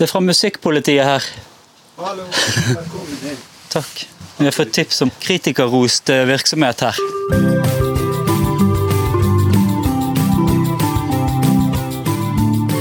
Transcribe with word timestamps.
Det 0.00 0.06
er 0.06 0.08
fra 0.14 0.20
Musikkpolitiet 0.24 1.04
her. 1.04 1.24
Hallo, 2.00 2.22
velkommen 2.32 3.24
inn. 3.28 3.40
Takk. 3.68 4.06
Vi 4.38 4.46
har 4.46 4.54
fått 4.56 4.70
tips 4.72 5.02
om 5.04 5.10
kritikerrost 5.20 6.08
eh, 6.08 6.22
virksomhet 6.24 6.80
her. 6.86 7.00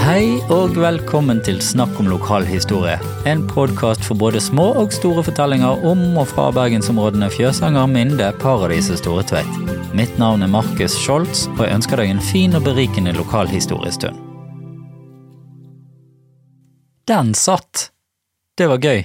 Hei 0.06 0.40
og 0.48 0.80
velkommen 0.80 1.44
til 1.44 1.60
Snakk 1.60 2.00
om 2.00 2.08
lokalhistorie. 2.08 2.96
En 3.28 3.44
podkast 3.52 4.08
for 4.08 4.16
både 4.16 4.40
små 4.40 4.70
og 4.80 4.96
store 4.96 5.28
fortellinger 5.28 5.84
om 5.92 6.06
og 6.16 6.32
fra 6.32 6.48
bergensområdene 6.56 7.28
Fjøsanger, 7.36 7.92
Minde, 7.98 8.32
Paradis 8.40 8.88
og 8.96 9.04
Store 9.04 9.28
Tveit. 9.28 9.76
Mitt 9.92 10.16
navn 10.24 10.48
er 10.48 10.56
Markus 10.56 10.96
Scholz, 10.96 11.50
og 11.58 11.66
jeg 11.68 11.82
ønsker 11.82 12.00
deg 12.00 12.16
en 12.16 12.26
fin 12.32 12.56
og 12.56 12.64
berikende 12.72 13.12
lokalhistoriestund. 13.20 14.29
Den 17.10 17.32
satt! 17.34 17.88
Det 18.54 18.68
var 18.70 18.84
gøy. 18.86 19.00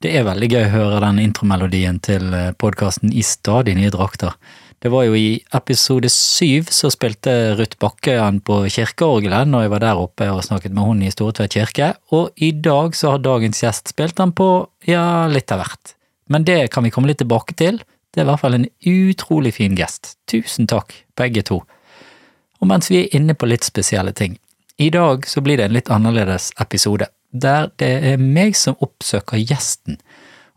Det 0.00 0.08
er 0.16 0.22
veldig 0.24 0.46
gøy 0.48 0.62
å 0.62 0.70
høre 0.72 1.00
den 1.02 1.18
intromelodien 1.20 1.98
til 2.00 2.30
podkasten 2.56 3.10
i 3.12 3.20
stadig 3.28 3.74
nye 3.76 3.90
drakter. 3.92 4.32
Det 4.80 4.88
var 4.88 5.04
jo 5.04 5.18
i 5.20 5.42
episode 5.58 6.08
syv 6.08 6.70
så 6.72 6.88
spilte 6.94 7.34
Ruth 7.58 7.76
Bakke 7.82 8.14
han 8.16 8.38
på 8.40 8.62
kirkeorgelet 8.72 9.50
når 9.50 9.66
jeg 9.66 9.72
var 9.74 9.84
der 9.84 10.00
oppe 10.00 10.30
og 10.32 10.40
snakket 10.46 10.72
med 10.72 10.88
hun 10.88 11.02
i 11.04 11.10
Storetveit 11.12 11.58
kirke, 11.58 11.90
og 12.08 12.32
i 12.40 12.54
dag 12.56 12.96
så 12.96 13.12
har 13.12 13.26
dagens 13.26 13.60
gjest 13.66 13.92
spilt 13.92 14.22
han 14.22 14.32
på 14.32 14.48
ja, 14.88 15.26
litt 15.28 15.52
av 15.52 15.60
hvert. 15.60 15.92
Men 16.32 16.48
det 16.48 16.70
kan 16.72 16.88
vi 16.88 16.94
komme 16.94 17.12
litt 17.12 17.20
tilbake 17.20 17.58
til. 17.60 17.82
Det 18.16 18.22
er 18.22 18.24
i 18.24 18.30
hvert 18.30 18.44
fall 18.46 18.56
en 18.56 18.68
utrolig 18.94 19.52
fin 19.58 19.76
gest. 19.76 20.14
Tusen 20.24 20.72
takk, 20.72 21.02
begge 21.20 21.44
to. 21.52 21.60
Og 22.64 22.72
mens 22.72 22.88
vi 22.88 23.02
er 23.02 23.20
inne 23.20 23.36
på 23.36 23.52
litt 23.52 23.68
spesielle 23.68 24.16
ting, 24.16 24.40
i 24.80 24.88
dag 24.92 25.28
så 25.28 25.44
blir 25.44 25.60
det 25.60 25.68
en 25.68 25.76
litt 25.76 25.92
annerledes 25.92 26.54
episode 26.64 27.12
der 27.42 27.70
det 27.80 27.92
er 28.12 28.22
meg 28.22 28.56
som 28.58 28.78
oppsøker 28.84 29.42
gjesten, 29.42 30.00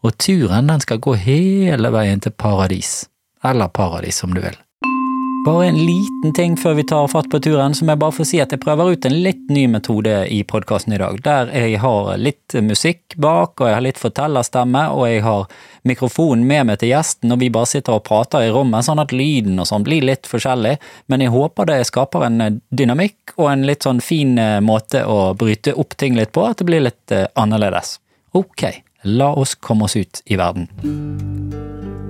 og 0.04 0.18
turen 0.22 0.72
den 0.72 0.84
skal 0.84 1.02
gå 1.04 1.16
hele 1.20 1.92
veien 1.92 2.24
til 2.24 2.32
paradis, 2.32 3.08
eller 3.44 3.72
paradis 3.74 4.24
om 4.24 4.36
du 4.36 4.42
vil. 4.44 4.58
Bare 5.46 5.68
en 5.68 5.86
liten 5.86 6.34
ting 6.36 6.58
før 6.58 6.74
vi 6.74 6.84
tar 6.84 7.08
fatt 7.08 7.30
på 7.32 7.40
turen, 7.40 7.74
som 7.76 7.88
jeg 7.88 8.00
bare 8.02 8.12
får 8.12 8.28
si 8.28 8.40
at 8.44 8.52
jeg 8.52 8.60
prøver 8.60 8.92
ut 8.92 9.06
en 9.08 9.16
litt 9.24 9.48
ny 9.48 9.68
metode 9.72 10.14
i 10.28 10.42
podkasten 10.44 10.94
i 10.94 11.00
dag, 11.00 11.22
der 11.24 11.52
jeg 11.56 11.80
har 11.80 12.10
litt 12.20 12.58
musikk 12.66 13.16
bak, 13.16 13.56
og 13.62 13.70
jeg 13.70 13.78
har 13.78 13.86
litt 13.86 14.02
fortellerstemme, 14.02 14.84
og 14.92 15.08
jeg 15.08 15.24
har 15.24 15.48
mikrofonen 15.88 16.44
med 16.50 16.68
meg 16.68 16.82
til 16.82 16.92
gjesten, 16.92 17.32
og 17.32 17.40
vi 17.40 17.52
bare 17.56 17.72
sitter 17.72 17.96
og 17.96 18.04
prater 18.10 18.50
i 18.50 18.52
rommet, 18.52 18.84
sånn 18.86 19.00
at 19.00 19.16
lyden 19.16 19.64
og 19.64 19.70
sånn 19.70 19.88
blir 19.88 20.04
litt 20.12 20.28
forskjellig, 20.28 20.76
men 21.08 21.24
jeg 21.24 21.34
håper 21.34 21.72
det 21.72 21.80
skaper 21.88 22.28
en 22.28 22.60
dynamikk 22.70 23.38
og 23.38 23.52
en 23.54 23.68
litt 23.70 23.88
sånn 23.88 24.04
fin 24.04 24.36
måte 24.66 25.06
å 25.08 25.32
bryte 25.40 25.72
opp 25.80 25.96
ting 25.96 26.20
litt 26.20 26.36
på, 26.36 26.44
at 26.50 26.60
det 26.60 26.68
blir 26.68 26.84
litt 26.84 27.16
annerledes. 27.40 28.02
Ok, 28.36 28.68
la 29.08 29.32
oss 29.40 29.56
komme 29.56 29.88
oss 29.88 29.96
ut 29.96 30.20
i 30.28 30.36
verden. 30.42 30.68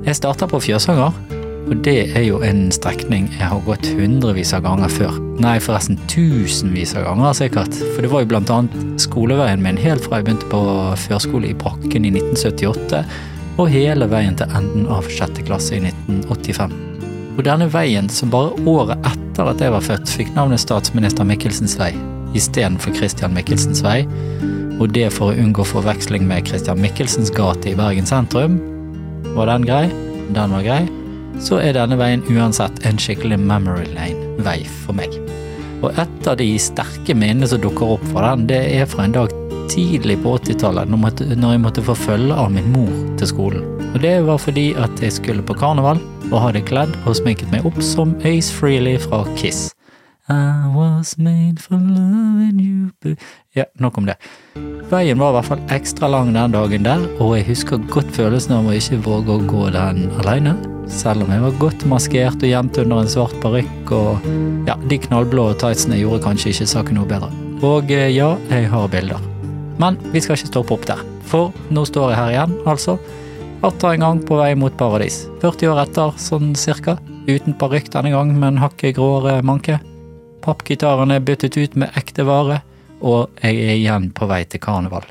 Jeg 0.08 0.18
starter 0.18 0.50
på 0.50 0.64
Fjøsanger. 0.66 1.39
Og 1.70 1.78
det 1.86 2.16
er 2.17 2.23
jo 2.25 2.39
en 2.42 2.72
strekning 2.73 3.28
jeg 3.36 3.45
har 3.45 3.62
gått 3.67 3.86
hundrevis 3.94 4.56
av 4.58 4.64
ganger 4.66 4.89
før. 4.89 5.17
Nei, 5.38 5.59
forresten 5.62 6.00
tusenvis 6.09 6.95
av 6.98 7.06
ganger 7.06 7.36
sikkert. 7.38 7.78
For 7.94 8.02
det 8.02 8.09
var 8.09 8.23
jo 8.23 8.30
blant 8.31 8.53
annet 8.53 9.03
skoleveien 9.03 9.61
min 9.61 9.78
helt 9.78 10.02
fra 10.02 10.17
jeg 10.17 10.28
begynte 10.28 10.50
på 10.50 10.61
førskole 11.06 11.52
i 11.52 11.58
Brakken 11.58 12.09
i 12.09 12.14
1978, 12.16 13.03
og 13.61 13.70
hele 13.70 14.09
veien 14.09 14.38
til 14.39 14.50
enden 14.58 14.89
av 14.89 15.06
sjette 15.14 15.45
klasse 15.45 15.78
i 15.78 15.84
1985. 15.84 16.73
Og 17.38 17.45
denne 17.45 17.70
veien, 17.72 18.09
som 18.11 18.33
bare 18.33 18.56
året 18.67 19.06
etter 19.06 19.54
at 19.54 19.61
jeg 19.61 19.76
var 19.76 19.86
født, 19.86 20.17
fikk 20.17 20.33
navnet 20.36 20.66
statsminister 20.66 21.28
Michelsens 21.28 21.78
vei 21.80 21.94
istedenfor 22.38 22.94
Christian 22.98 23.33
Michelsens 23.33 23.81
vei, 23.81 24.04
og 24.80 24.92
det 24.94 25.08
for 25.16 25.31
å 25.31 25.38
unngå 25.45 25.66
forveksling 25.66 26.26
med 26.30 26.50
Christian 26.50 26.81
Michelsens 26.81 27.33
gate 27.33 27.72
i 27.72 27.78
Bergen 27.78 28.09
sentrum. 28.09 28.58
Var 29.36 29.54
den 29.54 29.70
grei? 29.70 29.83
Den 30.33 30.54
var 30.54 30.65
grei 30.65 30.86
så 31.39 31.60
er 31.64 31.76
denne 31.77 31.98
veien 32.00 32.23
uansett 32.30 32.82
en 32.88 33.00
skikkelig 33.00 33.39
memory 33.42 33.88
lane-vei 33.95 34.61
for 34.83 34.98
meg. 34.98 35.16
Og 35.80 35.95
et 35.95 36.27
av 36.27 36.36
de 36.39 36.50
sterke 36.60 37.16
minnene 37.16 37.48
som 37.48 37.61
dukker 37.64 37.95
opp 37.95 38.05
fra 38.11 38.33
den, 38.33 38.48
det 38.52 38.61
er 38.76 38.89
fra 38.89 39.08
en 39.08 39.16
dag 39.16 39.33
tidlig 39.72 40.17
på 40.23 40.36
80-tallet, 40.39 40.89
når 40.92 41.52
jeg 41.54 41.64
måtte 41.64 41.86
få 41.86 41.95
følge 41.95 42.36
av 42.36 42.52
min 42.52 42.72
mor 42.73 42.92
til 43.22 43.32
skolen. 43.32 43.66
Og 43.94 44.02
det 44.04 44.17
var 44.27 44.42
fordi 44.42 44.72
at 44.77 45.02
jeg 45.02 45.16
skulle 45.16 45.45
på 45.45 45.55
karneval, 45.58 46.02
og 46.30 46.42
hadde 46.44 46.66
kledd 46.67 46.94
og 47.05 47.17
sminket 47.17 47.50
meg 47.54 47.66
opp 47.66 47.80
som 47.82 48.17
Ace 48.27 48.54
Freely 48.54 48.98
fra 49.02 49.23
Kiss. 49.39 49.70
I 50.30 50.70
was 50.76 51.17
made 51.17 51.60
for 51.60 51.73
loving 51.73 52.60
you 52.60 53.16
Ja, 53.54 53.64
nok 53.73 53.98
om 53.98 54.06
det. 54.06 54.16
Veien 54.92 55.17
var 55.17 55.32
i 55.32 55.36
hvert 55.40 55.48
fall 55.48 55.64
ekstra 55.73 56.10
lang 56.10 56.30
den 56.36 56.54
dagen 56.54 56.86
der, 56.86 57.02
og 57.17 57.34
jeg 57.34 57.48
husker 57.48 57.82
godt 57.90 58.12
følelsen 58.14 58.54
av 58.54 58.70
å 58.70 58.76
ikke 58.78 59.00
våge 59.06 59.34
å 59.34 59.48
gå 59.50 59.64
den 59.73 60.04
alene. 60.22 60.54
Selv 60.89 61.26
om 61.26 61.34
jeg 61.34 61.42
var 61.48 61.58
godt 61.64 61.88
maskert 61.89 62.45
og 62.45 62.50
gjemt 62.52 62.78
under 62.84 63.02
en 63.02 63.10
svart 63.10 63.34
parykk, 63.42 63.94
og 63.98 64.30
ja, 64.70 64.78
de 64.89 65.02
knallblå 65.02 65.50
tightsene 65.62 65.98
gjorde 65.98 66.22
kanskje 66.28 66.54
ikke 66.54 66.72
saken 66.76 67.02
noe 67.02 67.10
bedre. 67.10 67.34
Og 67.66 67.89
ja, 67.89 68.32
jeg 68.54 68.70
har 68.70 68.89
bilder. 68.94 69.26
Men 69.82 69.98
vi 70.14 70.22
skal 70.22 70.38
ikke 70.38 70.54
stoppe 70.54 70.78
opp 70.78 70.89
der, 70.89 71.06
for 71.26 71.54
nå 71.73 71.89
står 71.89 72.14
jeg 72.14 72.22
her 72.22 72.36
igjen, 72.38 72.58
altså. 72.70 73.00
Atter 73.66 73.95
en 73.95 74.06
gang 74.06 74.26
på 74.26 74.38
vei 74.38 74.54
mot 74.56 74.78
paradis. 74.78 75.23
40 75.42 75.73
år 75.73 75.88
etter, 75.88 76.18
sånn 76.22 76.54
cirka. 76.58 77.00
Uten 77.26 77.58
parykk 77.58 77.89
denne 77.98 78.14
gang, 78.14 78.38
men 78.38 78.62
hakket 78.62 78.98
gråere 78.98 79.39
manke. 79.42 79.82
Pappgitaren 80.44 81.11
er 81.11 81.23
byttet 81.23 81.58
ut 81.60 81.77
med 81.80 81.95
ekte 82.00 82.26
vare, 82.27 82.61
og 83.00 83.32
jeg 83.44 83.64
er 83.64 83.77
igjen 83.77 84.11
på 84.16 84.27
vei 84.30 84.44
til 84.48 84.61
karneval. 84.64 85.08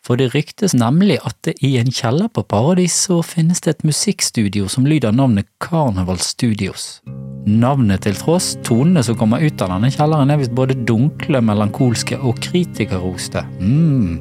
For 0.00 0.16
det 0.16 0.30
ryktes 0.32 0.72
nemlig 0.74 1.18
at 1.28 1.36
det 1.44 1.58
i 1.66 1.74
en 1.78 1.90
kjeller 1.92 2.30
på 2.32 2.42
Paradis 2.48 2.94
så 3.04 3.20
finnes 3.22 3.60
det 3.60 3.74
et 3.74 3.84
musikkstudio 3.86 4.68
som 4.72 4.86
lyder 4.88 5.12
navnet 5.12 5.46
Carnival 5.62 6.18
Studios. 6.24 7.02
Navnet 7.44 8.06
til 8.06 8.16
tross, 8.16 8.54
tonene 8.64 9.04
som 9.04 9.18
kommer 9.20 9.44
ut 9.44 9.60
av 9.60 9.74
denne 9.74 9.90
kjelleren 9.92 10.32
er 10.32 10.40
visst 10.40 10.56
både 10.56 10.78
dunkle, 10.88 11.42
melankolske 11.44 12.18
og 12.18 12.40
kritikerroste. 12.42 13.44
mm. 13.60 14.20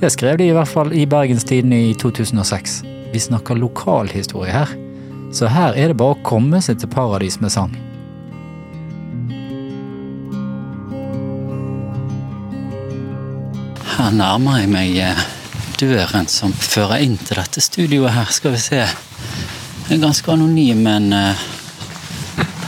det 0.00 0.10
skrev 0.12 0.38
de 0.38 0.48
i 0.48 0.54
hvert 0.56 0.68
fall 0.68 0.92
i 0.92 1.06
Bergenstiden 1.06 1.72
i 1.72 1.94
2006. 1.94 2.82
Vi 3.12 3.18
snakker 3.20 3.58
lokalhistorie 3.58 4.52
her, 4.54 4.74
så 5.32 5.46
her 5.46 5.78
er 5.78 5.92
det 5.92 5.98
bare 6.00 6.18
å 6.18 6.24
komme 6.26 6.60
seg 6.62 6.80
til 6.80 6.90
Paradis 6.90 7.40
med 7.40 7.54
sang. 7.54 7.89
Her 13.90 14.10
nærmer 14.14 14.60
jeg 14.60 14.70
meg 14.70 14.98
døren 15.80 16.28
som 16.30 16.52
fører 16.52 17.02
inn 17.02 17.16
til 17.18 17.40
dette 17.40 17.62
studioet 17.64 18.12
her. 18.14 18.28
Skal 18.30 18.54
vi 18.54 18.60
se. 18.62 18.82
Den 19.88 19.96
er 19.98 20.04
ganske 20.04 20.30
anonym, 20.30 20.84
men 20.86 21.08
uh, 21.12 21.46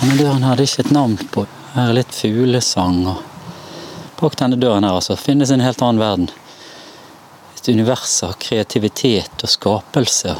denne 0.00 0.16
døren 0.19 0.47
hadde 0.47 0.66
ikke 0.66 0.87
et 0.87 0.94
navn 0.94 1.19
på. 1.34 1.44
Her 1.77 1.93
er 1.93 1.99
litt 2.00 2.16
fuglesang. 2.16 3.05
og 3.12 3.21
Bak 4.19 4.38
denne 4.41 4.59
døren 4.59 4.87
her 4.87 4.99
altså, 4.99 5.19
finnes 5.21 5.53
en 5.55 5.62
helt 5.62 5.83
annen 5.83 6.03
verden. 6.03 6.28
Et 7.56 7.71
univers 7.71 8.16
av 8.27 8.34
kreativitet 8.43 9.47
og 9.47 9.54
skapelse. 9.54 10.34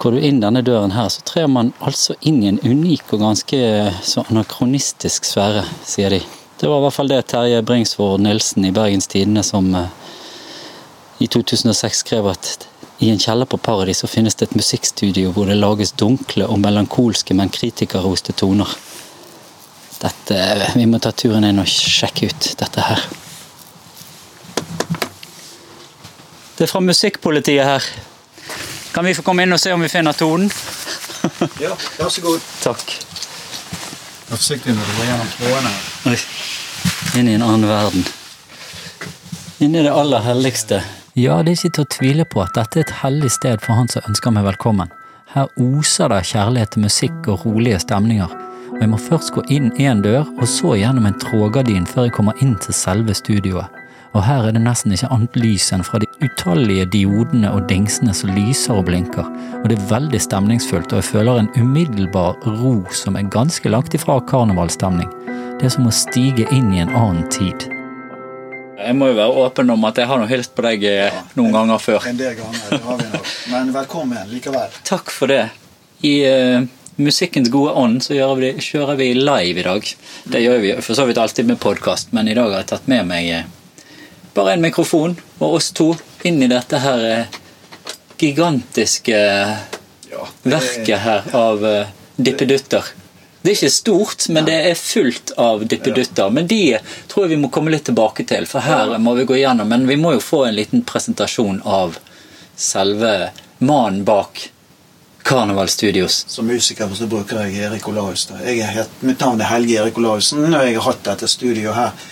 Går 0.00 0.16
du 0.16 0.26
inn 0.26 0.42
denne 0.42 0.64
døren 0.66 0.96
her, 0.96 1.12
så 1.12 1.22
trer 1.28 1.46
man 1.46 1.74
altså 1.78 2.16
inn 2.26 2.42
i 2.42 2.50
en 2.50 2.60
unik 2.64 3.12
og 3.14 3.22
ganske 3.22 3.62
så 4.02 4.24
anakronistisk 4.32 5.28
sfære, 5.28 5.66
sier 5.86 6.16
de. 6.16 6.24
Det 6.60 6.68
var 6.68 6.78
i 6.78 6.82
hvert 6.84 6.92
fall 6.92 7.08
det 7.08 7.22
Terje 7.32 7.62
Bringsvård 7.62 8.20
Nilsen 8.20 8.64
i 8.68 8.72
Bergens 8.72 9.06
Tidende 9.08 9.40
som 9.42 9.70
uh, 9.74 9.86
i 11.18 11.26
2006 11.26 12.02
skrev 12.04 12.28
at 12.28 12.68
i 13.00 13.08
en 13.08 13.18
kjeller 13.18 13.48
på 13.48 13.56
Paradis 13.56 14.02
så 14.04 14.08
finnes 14.12 14.36
det 14.36 14.50
et 14.50 14.58
musikkstudio 14.60 15.32
hvor 15.32 15.48
det 15.48 15.56
lages 15.56 15.94
dunkle 15.96 16.44
og 16.44 16.60
melankolske, 16.60 17.32
men 17.32 17.48
kritikerroste 17.48 18.36
toner. 18.36 18.68
Dette, 20.00 20.36
Vi 20.76 20.84
må 20.86 21.00
ta 21.00 21.12
turen 21.16 21.48
inn 21.48 21.60
og 21.64 21.68
sjekke 21.68 22.28
ut 22.28 22.52
dette 22.60 22.84
her. 22.84 23.08
Det 26.56 26.66
er 26.66 26.72
fra 26.74 26.84
Musikkpolitiet 26.84 27.64
her. 27.64 27.88
Kan 28.92 29.08
vi 29.08 29.16
få 29.16 29.24
komme 29.24 29.48
inn 29.48 29.56
og 29.56 29.60
se 29.60 29.72
om 29.72 29.80
vi 29.80 29.88
finner 29.88 30.12
tonen? 30.12 30.52
ja, 31.64 31.72
vær 31.96 32.12
så 32.12 32.20
god. 32.20 32.52
Takk. 32.60 33.09
Vær 34.30 34.38
forsiktig 34.38 34.76
når 34.76 34.86
du 34.86 34.94
går 34.94 35.06
gjennom 35.08 35.30
trådene. 35.34 35.70
Oi. 36.06 36.18
Inn 37.18 37.28
i 37.28 37.32
en 37.34 37.42
annen 37.42 37.66
verden. 37.66 38.04
Inn 39.58 39.74
i 39.74 39.82
det 39.82 39.90
aller 39.90 40.22
helligste. 40.22 40.78
Ja, 41.18 41.40
det 41.42 41.50
er 41.50 41.58
ikke 41.58 41.72
til 41.74 41.82
å 41.82 41.90
tvile 41.96 42.26
på 42.30 42.44
at 42.44 42.54
dette 42.54 42.78
er 42.78 42.86
et 42.86 42.92
hellig 43.00 43.32
sted 43.34 43.58
for 43.64 43.74
han 43.74 43.90
som 43.90 44.06
ønsker 44.06 44.30
meg 44.36 44.46
velkommen. 44.46 44.94
Her 45.34 45.50
oser 45.58 46.14
det 46.14 46.22
kjærlighet 46.30 46.76
til 46.76 46.86
musikk 46.86 47.26
og 47.26 47.42
rolige 47.42 47.82
stemninger. 47.82 48.30
Og 48.70 48.78
jeg 48.78 48.92
må 48.94 49.02
først 49.02 49.34
gå 49.34 49.42
inn 49.50 49.72
én 49.82 50.06
dør, 50.06 50.22
og 50.38 50.46
så 50.46 50.78
gjennom 50.78 51.10
en 51.10 51.18
trådgardin 51.26 51.90
før 51.90 52.06
jeg 52.06 52.14
kommer 52.20 52.38
inn 52.38 52.54
til 52.62 52.76
selve 52.84 53.18
studioet. 53.18 53.79
Og 54.10 54.24
her 54.26 54.48
er 54.48 54.54
det 54.56 54.62
nesten 54.64 54.90
ikke 54.94 55.08
annet 55.14 55.36
lys 55.38 55.68
enn 55.70 55.84
fra 55.86 56.00
de 56.02 56.08
utallige 56.18 56.88
diodene 56.90 57.52
og 57.54 57.68
dingsene 57.70 58.10
som 58.16 58.32
lyser 58.34 58.74
og 58.74 58.88
blinker. 58.88 59.26
Og 59.60 59.68
det 59.70 59.76
er 59.76 59.84
veldig 59.92 60.20
stemningsfullt, 60.24 60.90
og 60.90 60.98
jeg 60.98 61.08
føler 61.12 61.38
en 61.38 61.50
umiddelbar 61.54 62.40
ro 62.58 62.72
som 62.90 63.18
er 63.18 63.28
ganske 63.30 63.70
langt 63.70 63.94
ifra 63.94 64.18
karnevalstemning. 64.26 65.06
Det 65.60 65.68
er 65.68 65.74
som 65.76 65.86
å 65.86 65.94
stige 65.94 66.48
inn 66.50 66.72
i 66.74 66.82
en 66.82 66.90
annen 66.90 67.28
tid. 67.30 67.68
Jeg 68.80 68.96
må 68.96 69.12
jo 69.12 69.18
være 69.20 69.44
åpen 69.44 69.70
om 69.70 69.86
at 69.86 70.00
jeg 70.00 70.08
har 70.10 70.18
nå 70.18 70.26
hilst 70.26 70.56
på 70.56 70.64
deg 70.64 70.88
ja, 70.88 71.08
noen 71.38 71.54
ganger 71.54 71.82
før. 71.84 72.10
En 72.10 72.18
del 72.18 72.34
ganger, 72.40 72.66
det 72.66 72.80
har 72.82 72.98
vi 72.98 73.08
nok. 73.12 73.32
Men 73.52 73.72
velkommen 73.76 74.30
likevel. 74.32 74.78
Takk 74.88 75.14
for 75.14 75.30
det. 75.30 75.44
I 76.08 76.14
uh, 76.24 76.66
musikkens 76.98 77.52
gode 77.52 77.76
ånd 77.78 78.00
så 78.02 78.16
gjør 78.16 78.34
vi, 78.40 78.52
kjører 78.64 78.98
vi 78.98 79.12
live 79.20 79.62
i 79.62 79.68
dag. 79.68 79.94
Det 80.34 80.42
gjør 80.42 80.60
vi 80.64 80.74
for 80.80 80.98
så 80.98 81.06
vidt 81.06 81.20
alltid 81.20 81.52
med 81.52 81.60
podkast, 81.62 82.10
men 82.16 82.26
i 82.26 82.34
dag 82.34 82.48
har 82.48 82.64
jeg 82.64 82.72
tatt 82.72 82.90
med 82.90 83.06
meg 83.12 83.30
eh, 83.36 83.48
bare 84.40 84.56
en 84.56 84.64
mikrofon 84.64 85.16
og 85.38 85.58
oss 85.58 85.70
to 85.76 85.90
inn 86.24 86.40
i 86.42 86.48
dette 86.48 86.80
her 86.80 87.04
eh, 87.04 87.40
gigantiske 88.20 89.18
Ja, 90.10 90.24
verket 90.42 91.04
her 91.04 91.28
av 91.36 91.66
eh, 91.66 91.92
dippedutter. 92.16 92.84
Det 93.42 93.52
er 93.52 93.56
ikke 93.56 93.72
stort, 93.72 94.26
men 94.28 94.44
det 94.48 94.56
er 94.68 94.76
fullt 94.76 95.32
av 95.40 95.62
dippedutter. 95.64 96.32
Men 96.34 96.48
de 96.48 96.78
tror 97.08 97.24
jeg 97.24 97.36
vi 97.36 97.40
må 97.40 97.48
komme 97.52 97.72
litt 97.72 97.86
tilbake 97.88 98.26
til, 98.28 98.48
for 98.48 98.64
her 98.64 98.96
må 99.00 99.14
vi 99.16 99.24
gå 99.28 99.38
igjennom. 99.38 99.70
Men 99.70 99.86
vi 99.88 99.96
må 99.96 100.12
jo 100.16 100.24
få 100.24 100.42
en 100.48 100.58
liten 100.58 100.84
presentasjon 100.84 101.62
av 101.64 101.96
selve 102.60 103.30
mannen 103.64 104.04
bak 104.04 104.50
Carnival 105.24 105.70
Studios. 105.72 106.24
Som 106.28 106.50
musiker 106.52 106.90
så 106.96 107.08
bruker 107.08 107.44
jeg 107.46 107.64
Erik 107.70 107.88
Olaus. 107.88 108.26
Jeg 108.44 108.60
er 108.60 108.74
helt, 108.76 109.02
mitt 109.04 109.20
navn 109.24 109.40
er 109.40 109.52
Helge 109.54 109.78
Erik 109.80 110.00
Olaussen, 110.00 110.44
og 110.48 110.56
jeg 110.58 110.76
har 110.76 110.88
hatt 110.90 111.04
dette 111.12 111.28
studioet 111.30 111.76
her 111.76 112.08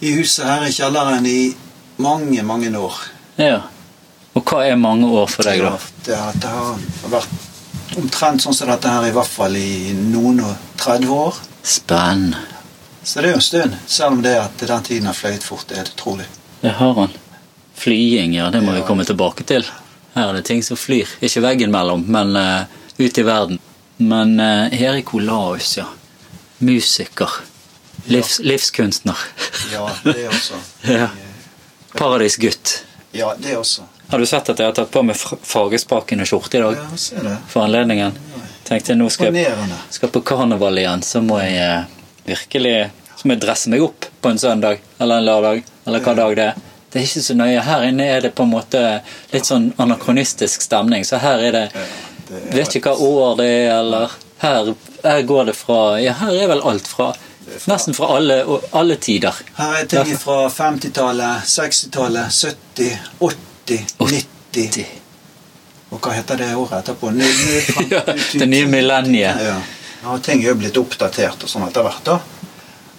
i 0.00 0.12
huset 0.18 0.44
her 0.46 0.66
i 0.66 0.72
kjelleren 0.72 1.26
i 1.26 1.54
mange, 2.02 2.42
mange 2.42 2.70
år. 2.78 2.96
Ja. 3.40 3.60
Og 4.36 4.44
hva 4.44 4.64
er 4.68 4.76
mange 4.76 5.08
år 5.08 5.30
for 5.32 5.46
deg, 5.48 5.62
da? 5.64 5.78
Det, 6.04 6.16
har- 6.16 6.36
det 6.36 6.50
har 6.52 6.76
vært 7.08 7.96
omtrent 7.96 8.42
sånn 8.44 8.54
som 8.54 8.68
dette 8.68 8.90
her 8.92 9.06
i 9.08 9.14
hvert 9.16 9.30
fall 9.32 9.56
i 9.56 9.92
noen 9.96 10.42
og 10.44 10.56
30 10.82 11.08
år. 11.14 11.38
Spennende. 11.64 12.42
Så 13.06 13.20
det 13.22 13.28
er 13.30 13.36
jo 13.36 13.38
en 13.38 13.46
stund, 13.46 13.76
selv 13.86 14.16
om 14.16 14.22
det 14.24 14.34
at 14.40 14.58
den 14.66 14.82
tiden 14.82 15.06
har 15.06 15.14
fløyet 15.14 15.44
fort, 15.46 15.64
det 15.70 15.78
er 15.78 15.84
det 15.86 15.94
utrolig. 15.94 16.26
Det 16.60 16.72
har 16.74 16.94
han. 16.98 17.12
Flying, 17.76 18.34
ja, 18.34 18.48
det 18.50 18.62
må 18.64 18.72
vi 18.74 18.82
komme 18.88 19.04
tilbake 19.06 19.44
til. 19.46 19.64
Her 20.16 20.30
er 20.32 20.38
det 20.40 20.44
ting 20.48 20.62
som 20.64 20.76
flyr. 20.80 21.06
Ikke 21.22 21.42
veggen 21.44 21.70
mellom, 21.70 22.02
men 22.10 22.34
uh, 22.36 22.64
ut 22.98 23.18
i 23.20 23.24
verden. 23.24 23.60
Men 24.02 24.34
uh, 24.40 24.72
Erik 24.74 25.14
Olaus, 25.14 25.76
ja. 25.78 25.84
Musiker. 26.58 27.30
Livs, 28.06 28.38
livskunstner. 28.38 29.18
Ja, 29.72 29.90
det 30.04 30.28
også. 30.28 30.54
Ja. 30.98 31.08
Paradisgutt. 31.96 32.84
Ja, 33.12 33.34
det 33.38 33.56
også. 33.56 33.82
Har 34.08 34.18
du 34.18 34.26
sett 34.26 34.48
at 34.52 34.60
jeg 34.60 34.68
har 34.68 34.74
tatt 34.76 34.90
på 34.94 35.02
meg 35.02 35.16
fargespakende 35.18 36.26
skjorte 36.28 36.60
i 36.60 36.62
dag? 36.62 36.76
Ja, 36.78 36.98
ser 37.00 37.24
det. 37.26 37.36
For 37.50 37.64
anledningen. 37.64 38.14
Tenkte 38.66 38.92
jeg 38.92 39.00
nå 39.00 39.08
skal 39.10 39.34
jeg 39.34 39.56
skal 39.94 40.10
på 40.14 40.22
karneval 40.26 40.78
igjen, 40.78 41.02
så 41.06 41.22
må 41.22 41.38
jeg 41.42 41.58
eh, 41.62 41.84
virkelig 42.26 42.74
Så 43.16 43.26
må 43.26 43.36
jeg 43.36 43.42
dresse 43.46 43.70
meg 43.72 43.82
opp 43.86 44.06
på 44.20 44.30
en 44.30 44.38
søndag 44.38 44.82
eller 45.00 45.22
en 45.22 45.26
lørdag, 45.26 45.62
eller 45.86 46.02
hva 46.04 46.14
dag 46.18 46.34
det 46.36 46.48
er. 46.50 46.58
Det 46.92 47.00
er 47.00 47.06
ikke 47.08 47.22
så 47.24 47.34
nøye. 47.38 47.62
Her 47.64 47.86
inne 47.88 48.04
er 48.12 48.26
det 48.26 48.34
på 48.36 48.44
en 48.44 48.52
måte 48.52 48.82
litt 49.32 49.48
sånn 49.48 49.70
anakronistisk 49.82 50.62
stemning. 50.66 51.06
Så 51.08 51.22
her 51.22 51.42
er 51.48 51.56
det 51.56 51.64
Vet 52.26 52.74
ikke 52.74 52.90
hva 52.90 53.06
år 53.06 53.36
det 53.38 53.46
er, 53.46 53.68
eller 53.78 54.14
her, 54.42 54.72
her 55.04 55.20
går 55.22 55.50
det 55.50 55.54
fra 55.56 55.78
Ja, 56.02 56.16
her 56.18 56.34
er 56.34 56.48
vel 56.50 56.62
alt 56.66 56.88
fra 56.90 57.12
Nesten 57.66 57.94
fra 57.96 58.06
alle, 58.16 58.36
alle 58.76 58.96
tider. 58.96 59.34
Her 59.56 59.74
er 59.80 59.86
ting 59.90 60.12
fra 60.20 60.48
50-tallet, 60.52 61.46
60-tallet, 61.48 62.32
70, 62.32 62.98
80, 63.20 63.96
90 63.98 64.84
Og 65.94 66.00
hva 66.02 66.12
heter 66.16 66.36
det 66.40 66.50
året 66.58 66.78
etterpå? 66.82 67.10
Ny- 67.14 67.22
ny- 67.22 67.90
Ja, 67.94 68.02
det 68.40 68.46
nye 68.50 68.66
millenniet. 68.66 69.42
Ja. 69.48 69.56
ja, 70.04 70.16
ting 70.18 70.42
er 70.44 70.50
jo 70.52 70.56
blitt 70.62 70.76
oppdatert 70.80 71.44
og 71.46 71.50
sånn 71.52 71.66
etter 71.68 71.86
hvert, 71.86 72.02
da. 72.04 72.18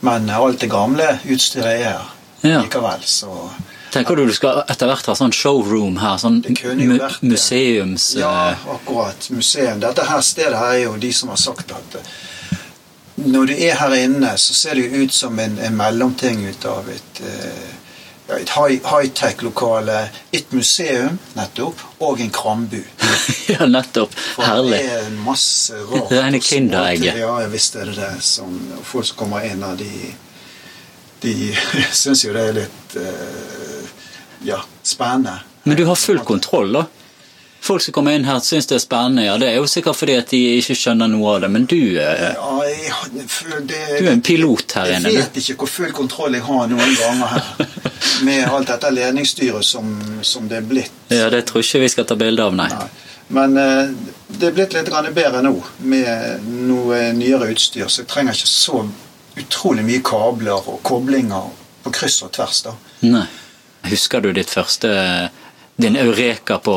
Men 0.07 0.29
alt 0.29 0.61
det 0.63 0.69
gamle 0.71 1.17
utstyret 1.25 1.73
er 1.73 1.83
her 1.89 2.13
Ja. 2.47 2.61
likevel, 2.61 3.01
så 3.03 3.49
Tenker 3.91 4.15
du 4.19 4.25
du 4.27 4.33
skal 4.35 4.59
etter 4.69 4.89
hvert 4.91 5.05
ha 5.07 5.13
sånn 5.15 5.31
showroom 5.33 5.95
her? 6.01 6.17
Sånn 6.21 6.41
mu 6.43 6.97
museums... 7.23 8.09
Ja, 8.19 8.49
eh, 8.51 8.65
akkurat. 8.73 9.29
Museum. 9.31 9.79
Dette 9.79 10.03
her 10.09 10.21
stedet 10.27 10.57
her 10.59 10.73
er 10.75 10.81
jo 10.83 10.97
de 10.99 11.11
som 11.15 11.29
har 11.31 11.39
sagt 11.39 11.71
at 11.71 11.95
når 13.17 13.49
du 13.49 13.53
er 13.57 13.75
her 13.79 13.93
inne, 13.97 14.35
så 14.37 14.53
ser 14.53 14.77
det 14.77 14.85
jo 14.87 15.03
ut 15.03 15.13
som 15.13 15.39
en, 15.41 15.57
en 15.59 15.75
mellomting 15.77 16.43
ut 16.47 16.65
av 16.69 16.89
et 16.93 17.21
eh, 17.25 17.69
ja, 18.27 18.37
et 18.43 18.49
high- 18.51 18.83
high-tech-lokale, 18.83 20.09
et 20.35 20.51
museum, 20.53 21.17
nettopp, 21.37 21.79
og 22.03 22.19
en 22.21 22.31
krambu. 22.35 22.81
ja, 23.53 23.65
nettopp. 23.71 24.13
For 24.35 24.43
Herlig. 24.43 24.81
Det 24.83 24.97
er 24.99 25.09
masse 25.23 25.79
rart. 25.79 26.09
Det 26.11 26.19
er 26.19 26.27
en 26.27 26.39
og 26.39 26.43
kinderegg. 26.49 27.05
Ja, 27.17 27.33
visst 27.51 27.79
er 27.79 27.87
det 27.89 27.95
det. 28.01 28.11
Som, 28.27 28.57
folk 28.83 29.07
som 29.07 29.21
kommer 29.23 29.47
inn 29.47 29.63
her, 29.63 29.79
de, 29.79 30.11
de 31.23 31.35
syns 32.03 32.25
jo 32.27 32.35
det 32.35 32.43
er 32.49 32.59
litt 32.59 32.97
eh, 33.01 33.95
ja, 34.51 34.59
spennende. 34.83 35.39
Men 35.63 35.79
du 35.79 35.85
har 35.87 35.97
full 35.99 36.19
kontroll, 36.27 36.75
da? 36.75 36.85
Folk 37.61 37.81
som 37.81 37.93
kommer 37.93 38.15
inn 38.15 38.25
her, 38.27 38.39
syns 38.39 38.67
det 38.69 38.77
er 38.77 38.83
spennende. 38.83 39.25
Ja, 39.25 39.37
Det 39.37 39.47
er 39.49 39.55
jo 39.57 39.65
sikkert 39.67 39.97
fordi 39.99 40.15
at 40.19 40.29
de 40.31 40.39
ikke 40.59 40.75
skjønner 40.77 41.09
noe 41.11 41.33
av 41.35 41.41
det, 41.43 41.49
men 41.51 41.65
du, 41.65 41.79
er, 41.99 42.35
Ja, 42.37 42.53
jeg, 42.67 42.93
det, 43.67 43.81
du 43.99 44.05
er 44.05 44.11
en 44.13 44.21
pilot 44.21 44.77
her 44.77 44.93
inne. 44.97 45.11
Jeg 45.11 45.25
vet 45.25 45.41
ikke 45.41 45.57
hvor 45.63 45.73
full 45.73 45.95
kontroll 45.97 46.37
jeg 46.37 46.45
har 46.47 46.69
noen 46.71 46.95
ganger 47.01 47.33
her. 47.33 47.67
Med 48.27 48.45
alt 48.47 48.71
dette 48.71 48.91
ledningsstyret 48.93 49.65
som, 49.65 49.89
som 50.21 50.47
det 50.47 50.61
er 50.61 50.69
blitt. 50.69 50.93
Ja, 51.13 51.29
Det 51.33 51.43
tror 51.49 51.65
ikke 51.65 51.83
vi 51.83 51.91
skal 51.95 52.07
ta 52.09 52.15
bilde 52.19 52.45
av, 52.45 52.55
nei. 52.55 52.69
Nei. 52.71 52.87
Men 53.27 53.57
eh, 53.59 53.89
det 54.27 54.47
er 54.47 54.55
blitt 54.55 54.73
litt 54.77 54.91
bedre 55.15 55.41
nå 55.43 55.53
med 55.83 56.45
noe 56.69 57.01
nyere 57.17 57.49
utstyr, 57.51 57.89
så 57.91 58.03
jeg 58.05 58.11
trenger 58.11 58.37
ikke 58.37 58.47
så 58.47 58.85
utrolig 59.37 59.83
mye 59.85 60.03
kabler 60.05 60.69
og 60.71 60.79
koblinger 60.87 61.51
på 61.83 61.93
kryss 61.93 62.21
og 62.23 62.31
tvers. 62.37 62.63
da. 62.69 62.77
nei. 63.07 63.27
Husker 63.87 64.19
du 64.19 64.33
ditt 64.35 64.49
første 64.51 64.89
Din 65.77 65.95
eureka 65.95 66.57
på 66.59 66.73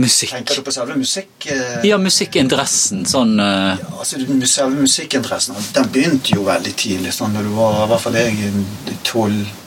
musikk? 0.00 0.32
Tenker 0.32 0.60
du 0.60 0.62
på 0.66 0.72
selve 0.74 0.96
musikk... 0.98 1.30
eh, 1.46 1.84
Ja, 1.88 1.98
musikkinteressen. 2.00 3.04
Sånn 3.10 3.34
eh, 3.40 3.76
Ja, 3.80 3.90
altså 3.98 4.20
Selve 4.50 4.80
musikkinteressen 4.80 5.58
den 5.76 5.90
begynte 5.94 6.34
jo 6.36 6.44
veldig 6.48 6.72
tidlig. 6.80 7.12
sånn 7.16 7.34
når 7.36 7.48
du 7.48 7.52
var, 7.58 7.84
i 7.84 7.88
hvert 7.92 8.04
fall 8.06 8.18
jeg 8.20 8.34
i 8.34 8.50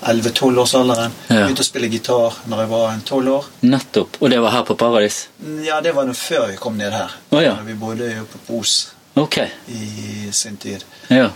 11-12-årsalderen. 0.03 1.11
Ja. 1.29 1.43
Begynte 1.43 1.63
å 1.63 1.67
spille 1.67 1.89
gitar 1.91 2.41
når 2.49 2.63
jeg 2.63 2.71
var 2.73 2.89
en 2.93 3.05
12 3.05 3.31
år. 3.37 3.47
Nettopp. 3.61 4.19
Og 4.21 4.33
det 4.33 4.41
var 4.43 4.51
her 4.57 4.65
på 4.67 4.75
Paradis? 4.79 5.23
Ja, 5.63 5.79
det 5.81 5.95
var 5.95 6.11
før 6.17 6.49
vi 6.51 6.59
kom 6.59 6.77
ned 6.77 6.93
her. 6.95 7.15
Oh, 7.31 7.41
ja. 7.43 7.55
Vi 7.65 7.73
bodde 7.79 8.09
jo 8.11 8.27
på 8.47 8.59
Os 8.59 8.75
okay. 9.15 9.47
i 9.67 10.29
sin 10.31 10.57
tid. 10.57 10.83
Ja. 11.09 11.29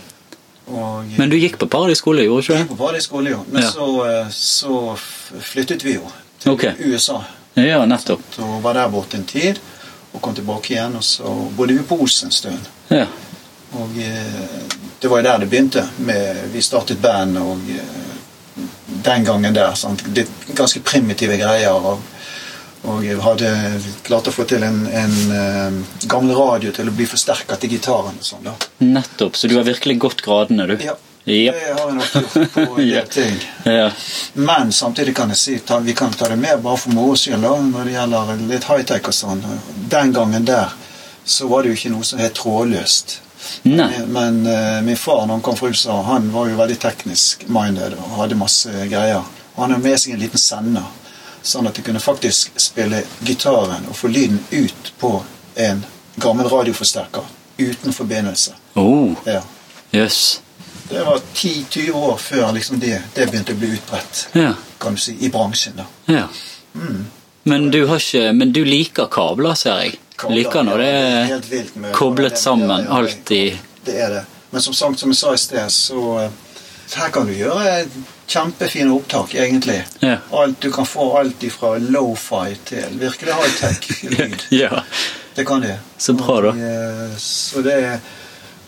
Og 0.68 1.14
Men 1.16 1.30
du 1.32 1.36
gikk 1.40 1.56
på 1.58 1.66
Paradis 1.70 2.02
skole, 2.02 2.26
gjorde 2.26 2.44
du 2.44 2.52
jeg 2.52 2.64
gikk 2.66 2.74
på 2.74 2.80
Paradis 2.82 3.08
skole, 3.08 3.30
jo. 3.32 3.44
Men 3.48 3.62
Ja. 3.62 3.70
så, 3.70 3.88
eh, 4.04 4.28
så 4.30 4.96
flyttet 5.40 5.84
vi 5.84 5.94
jo 5.94 6.10
til 6.40 6.52
okay. 6.52 6.74
USA. 6.78 7.22
Ja, 7.54 7.84
nettopp. 7.86 8.20
Så 8.34 8.46
var 8.62 8.74
der 8.74 8.88
borte 8.88 9.16
en 9.16 9.24
tid. 9.24 9.60
Og 10.12 10.20
kom 10.24 10.34
tilbake 10.34 10.72
igjen, 10.72 10.96
og 10.96 11.04
så 11.04 11.30
bodde 11.56 11.74
vi 11.76 11.84
på 11.84 11.98
Os 12.02 12.22
en 12.24 12.32
stund. 12.32 12.68
Ja. 12.88 13.06
Og 13.76 13.98
eh, 14.00 14.68
det 15.00 15.08
var 15.10 15.20
jo 15.20 15.26
der 15.26 15.42
det 15.42 15.48
begynte. 15.50 15.84
Med, 16.00 16.46
vi 16.52 16.62
startet 16.64 17.02
band, 17.02 17.36
og 17.38 17.68
eh, 17.74 18.62
den 19.04 19.24
gangen 19.24 19.54
der 19.54 19.74
sant? 19.76 20.04
Det 20.14 20.26
ganske 20.56 20.80
primitive 20.80 21.36
greier. 21.36 21.76
Og, 21.76 22.00
og 22.88 23.04
jeg 23.04 23.20
hadde 23.20 23.52
klart 24.06 24.30
å 24.30 24.34
få 24.34 24.46
til 24.48 24.64
en, 24.64 24.80
en 24.88 25.18
eh, 25.36 25.78
gammel 26.08 26.34
radio 26.38 26.72
til 26.72 26.88
å 26.88 26.96
bli 26.96 27.06
forsterket 27.10 27.60
til 27.60 27.76
gitaren. 27.76 28.16
og 28.16 28.30
sånn 28.32 28.48
da. 28.48 28.56
Nettopp. 28.86 29.36
Så 29.36 29.50
du 29.52 29.58
har 29.58 29.68
virkelig 29.68 29.98
gått 30.06 30.24
gradene, 30.24 30.70
du? 30.70 30.78
Ja, 30.82 30.96
Jep. 31.28 31.54
det 31.54 31.74
har 31.80 31.86
vi 31.90 31.94
nok 31.98 32.14
gjort 32.14 32.52
på 32.54 32.80
en 32.80 32.88
del 32.88 33.08
ting. 33.18 33.36
yeah. 33.66 33.92
Men 34.34 34.72
samtidig 34.72 35.14
kan 35.16 35.28
jeg 35.34 35.36
si 35.40 35.58
ta, 35.58 35.78
vi 35.84 35.94
kan 35.94 36.10
ta 36.12 36.28
det 36.28 36.36
med 36.40 36.62
bare 36.64 36.76
for 36.80 36.90
moro 36.96 37.16
skyld 37.16 37.40
når 37.44 37.84
det 37.84 37.92
gjelder 37.96 38.36
litt 38.48 38.64
high-tech 38.70 39.08
og 39.10 39.14
sånn. 39.14 39.42
Den 39.92 40.12
gangen 40.16 40.44
der 40.48 40.72
så 41.28 41.48
var 41.50 41.62
det 41.62 41.74
jo 41.74 41.78
ikke 41.80 41.90
noe 41.92 42.04
som 42.08 42.18
het 42.22 42.34
trådløst. 42.38 43.18
Nei. 43.68 43.90
Men 44.08 44.40
uh, 44.46 44.80
min 44.82 44.96
far 44.96 45.26
når 45.26 45.34
han 45.38 45.42
kom 45.44 45.56
fra 45.56 45.68
USA, 45.68 45.98
han 46.08 46.30
var 46.32 46.48
jo 46.48 46.56
veldig 46.58 46.78
teknisk 46.82 47.44
minded 47.52 47.94
og 48.00 48.16
hadde 48.22 48.38
masse 48.40 48.72
greier. 48.90 49.22
Og 49.54 49.62
han 49.62 49.74
hadde 49.76 49.84
med 49.84 50.00
seg 50.00 50.14
en 50.16 50.22
liten 50.24 50.40
sender, 50.40 50.88
sånn 51.42 51.68
at 51.68 51.76
de 51.78 51.84
kunne 51.86 52.00
faktisk 52.02 52.56
spille 52.60 53.02
gitaren 53.24 53.86
og 53.88 53.96
få 53.96 54.08
lyden 54.10 54.40
ut 54.50 54.90
på 55.00 55.12
en 55.68 55.84
gammel 56.18 56.48
radioforsterker 56.50 57.28
uten 57.58 57.92
forbindelse. 57.94 58.56
Oh, 58.78 59.12
Ja. 59.26 59.42
jøss. 59.92 60.40
Det 60.88 61.04
var 61.04 61.20
10-20 61.34 61.90
år 61.92 62.16
før 62.18 62.52
liksom 62.56 62.80
det, 62.80 63.02
det 63.14 63.26
begynte 63.30 63.52
å 63.52 63.60
bli 63.60 63.68
utbredt 63.76 64.28
Ja. 64.38 64.54
kan 64.80 64.94
du 64.94 65.00
si, 65.00 65.16
i 65.20 65.28
bransjen. 65.28 65.76
da. 65.76 65.84
ja. 66.06 66.26
Men 67.42 67.70
du 67.70 67.86
har 67.86 67.96
ikke 67.98 68.32
Men 68.32 68.52
du 68.52 68.64
liker 68.64 69.06
kabler, 69.12 69.54
ser 69.54 69.80
jeg. 69.84 69.98
Kabler, 70.16 70.36
liker 70.36 70.62
når 70.66 70.78
det 70.82 70.90
er 70.90 71.92
koblet 71.94 72.38
sammen, 72.38 72.84
ja, 72.88 73.02
i 73.34 73.58
Det 73.84 73.94
er 74.00 74.10
det. 74.10 74.24
Men 74.50 74.62
som 74.62 74.74
sagt, 74.74 74.98
som 74.98 75.10
jeg 75.12 75.16
sa 75.16 75.32
i 75.34 75.38
sted, 75.38 75.70
så 75.72 76.02
eh, 76.24 76.30
her 76.96 77.10
kan 77.12 77.26
du 77.28 77.32
gjøre 77.36 77.86
kjempefine 78.28 78.92
opptak, 78.96 79.34
egentlig. 79.34 79.82
Ja. 80.00 80.16
Alt, 80.32 80.60
du 80.60 80.70
kan 80.72 80.86
få 80.88 81.10
alt 81.20 81.44
fra 81.52 81.76
low-fi 81.78 82.56
til 82.68 82.98
virkelig 83.00 83.34
high-tech 83.38 83.88
lyd. 84.10 84.42
Ja. 84.62 84.82
Det 85.34 85.44
kan 85.46 85.60
du. 85.62 85.70
Så 85.98 86.12
bra, 86.18 86.40
da. 86.40 86.48
Og, 86.48 86.58
eh, 86.58 87.16
Så 87.22 87.62
det 87.62 87.76
er 87.78 88.00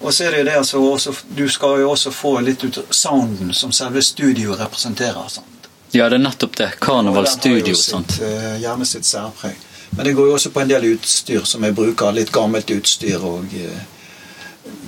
Og 0.00 0.14
så 0.14 0.24
er 0.24 0.30
det 0.30 0.38
jo 0.38 0.44
det 0.44 0.56
altså 0.56 0.78
også, 0.80 1.12
Du 1.36 1.48
skal 1.48 1.80
jo 1.80 1.90
også 1.90 2.10
få 2.10 2.40
litt 2.40 2.64
ut 2.64 2.78
av 2.78 2.84
sounden 2.90 3.54
som 3.54 3.72
selve 3.72 4.02
studioet 4.02 4.60
representerer. 4.60 5.28
sant? 5.28 5.46
Ja, 5.92 6.08
det 6.08 6.14
er 6.14 6.18
nettopp 6.24 6.56
det. 6.56 6.70
Har 6.80 7.26
Studio. 7.26 7.74
sant? 7.74 8.20
eh, 8.22 8.60
gjerne 8.62 8.86
sitt 8.86 9.04
særpreg. 9.04 9.56
Men 9.90 10.04
det 10.06 10.12
går 10.12 10.26
jo 10.26 10.32
også 10.34 10.50
på 10.50 10.60
en 10.60 10.68
del 10.68 10.84
utstyr 10.84 11.44
som 11.44 11.64
jeg 11.64 11.74
bruker. 11.74 12.12
Litt 12.12 12.32
gammelt 12.32 12.70
utstyr 12.70 13.24
og 13.26 13.44
uh, 13.44 13.80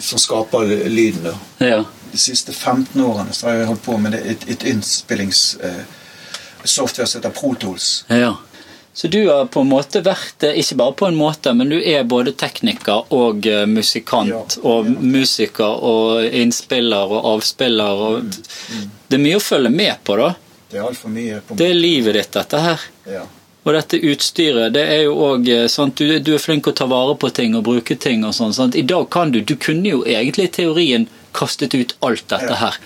som 0.00 0.18
skaper 0.18 0.60
lyden. 0.88 1.34
Ja. 1.58 1.84
De 2.12 2.18
siste 2.18 2.52
15 2.52 3.00
årene 3.02 3.32
så 3.34 3.46
har 3.46 3.54
jeg 3.54 3.66
holdt 3.66 3.82
på 3.82 3.96
med 3.98 4.14
et, 4.14 4.48
et 4.48 4.62
innspillingssoftware 4.62 7.06
som 7.06 7.20
heter 7.20 7.30
Protols. 7.30 8.04
ja. 8.08 8.34
Så 8.94 9.08
du 9.08 9.22
har 9.28 9.46
på 9.48 9.60
en 9.64 9.70
måte 9.70 10.02
vært, 10.04 10.44
ikke 10.52 10.76
bare 10.76 10.92
på 10.92 11.06
en 11.08 11.16
måte, 11.16 11.54
men 11.56 11.70
du 11.72 11.78
er 11.80 12.02
både 12.04 12.34
tekniker 12.36 13.06
og 13.16 13.46
eh, 13.48 13.64
musikant 13.66 14.28
Ja. 14.28 14.42
og 14.68 14.86
musiker 15.00 15.78
og 15.82 16.24
innspiller 16.28 17.08
og 17.16 17.24
avspiller 17.36 18.02
og 18.08 18.34
Det 19.08 19.16
er 19.16 19.22
mye 19.24 19.36
å 19.40 19.44
følge 19.44 19.70
med 19.72 19.96
på, 20.04 20.16
da. 20.20 20.34
Det 20.70 20.78
er 20.80 20.84
altfor 20.88 21.08
mye 21.12 21.40
på 21.46 21.56
Det 21.56 21.70
er 21.70 21.74
livet 21.74 22.14
ditt, 22.14 22.32
dette 22.32 22.60
her. 22.60 22.80
ja. 23.08 23.24
Og 23.64 23.72
dette 23.76 23.94
utstyret, 24.02 24.72
det 24.74 24.82
er 24.90 25.02
jo 25.04 25.12
òg 25.22 25.46
sånn 25.70 25.92
du, 25.94 26.18
du 26.18 26.32
er 26.34 26.40
flink 26.42 26.66
å 26.66 26.72
ta 26.74 26.84
vare 26.90 27.14
på 27.14 27.28
ting 27.32 27.54
og 27.54 27.62
bruke 27.68 27.94
ting 27.96 28.24
og 28.26 28.32
sånn. 28.34 28.74
I 28.74 28.82
dag 28.82 29.08
kan 29.08 29.30
du 29.30 29.40
Du 29.40 29.54
kunne 29.56 29.86
jo 29.88 30.00
egentlig 30.04 30.48
i 30.48 30.52
teorien 30.56 31.06
kastet 31.32 31.72
ut 31.74 31.94
alt 32.02 32.24
dette 32.28 32.50
Ja. 32.50 32.56
her. 32.56 32.76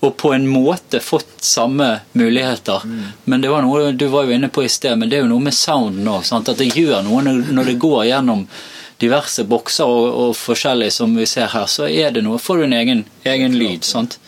Og 0.00 0.16
på 0.16 0.32
en 0.32 0.46
måte 0.48 1.00
fått 1.04 1.44
samme 1.44 2.00
muligheter. 2.16 2.82
Mm. 2.84 3.06
Men 3.24 3.40
det 3.40 3.50
var 3.52 3.62
noe 3.66 3.92
du 3.92 4.06
var 4.08 4.24
jo 4.24 4.36
inne 4.36 4.48
på 4.48 4.64
i 4.64 4.68
sted, 4.72 4.96
men 4.98 5.10
det 5.10 5.18
er 5.18 5.26
jo 5.26 5.32
noe 5.34 5.44
med 5.44 5.56
sounden 5.56 6.08
òg. 6.08 6.24
At 6.36 6.52
det 6.56 6.70
gjør 6.72 7.02
noe 7.04 7.20
når 7.26 7.72
det 7.72 7.80
går 7.82 8.06
gjennom 8.08 8.46
diverse 9.00 9.44
bokser 9.48 9.88
og, 9.88 10.06
og 10.22 10.32
forskjellig 10.36 10.90
som 10.92 11.14
vi 11.16 11.26
ser 11.28 11.48
her, 11.52 11.66
så 11.72 11.88
er 11.88 12.12
det 12.12 12.24
noe. 12.24 12.40
Får 12.40 12.60
du 12.60 12.66
en 12.66 12.76
egen, 12.76 13.04
egen 13.24 13.56
lyd. 13.56 13.84
sant? 13.84 14.18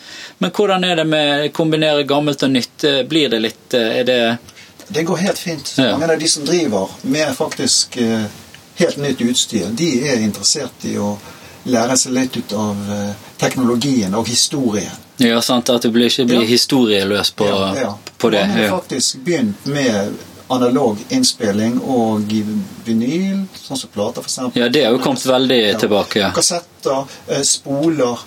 Men 0.41 0.53
hvordan 0.57 0.85
er 0.89 0.97
det 0.97 1.05
med 1.09 1.33
å 1.47 1.51
kombinere 1.57 2.07
gammelt 2.09 2.43
og 2.43 2.55
nytt? 2.55 2.87
Blir 3.09 3.29
det 3.33 3.43
litt 3.45 3.77
eh, 3.77 4.01
Er 4.01 4.09
det 4.09 4.21
Det 4.89 5.05
går 5.09 5.21
helt 5.25 5.39
fint. 5.39 5.75
Ja. 5.77 5.93
Mange 5.93 6.17
av 6.17 6.21
de 6.21 6.29
som 6.29 6.45
driver 6.49 6.89
med 7.03 7.37
faktisk 7.37 7.97
eh, 8.01 8.25
helt 8.81 8.97
nytt 8.97 9.21
utstyr, 9.21 9.69
de 9.77 9.93
er 10.09 10.25
interessert 10.25 10.89
i 10.89 10.97
å 10.99 11.15
lære 11.65 11.97
seg 11.97 12.13
litt 12.17 12.37
ut 12.37 12.53
av 12.59 12.77
eh, 12.91 13.15
teknologien 13.39 14.15
og 14.15 14.27
historien. 14.29 14.93
Ja, 15.23 15.41
sant, 15.41 15.71
At 15.71 15.83
du 15.83 15.89
ikke 15.89 16.25
blir 16.27 16.41
Ja. 16.43 16.47
historieløs 16.49 17.31
på, 17.31 17.47
Ja, 17.47 17.75
ja. 17.77 17.95
på 18.19 18.31
det. 18.31 18.47
Man 18.49 18.59
har 18.59 18.69
faktisk 18.81 19.17
begynt 19.25 19.67
med 19.67 20.15
analog 20.49 20.99
innspilling 21.09 21.79
og 21.81 22.21
vinyl, 22.85 23.45
sånn 23.55 23.77
som 23.79 23.91
plater 23.95 24.21
f.eks. 24.23 24.39
ja, 24.55 24.69
det 24.69 24.85
har 24.85 24.93
jo 24.93 24.99
kommet 24.99 25.25
veldig 25.27 25.79
tilbake. 25.81 26.19
Ja. 26.21 26.31
Kassetter, 26.37 27.05
eh, 27.29 27.41
spoler, 27.43 28.19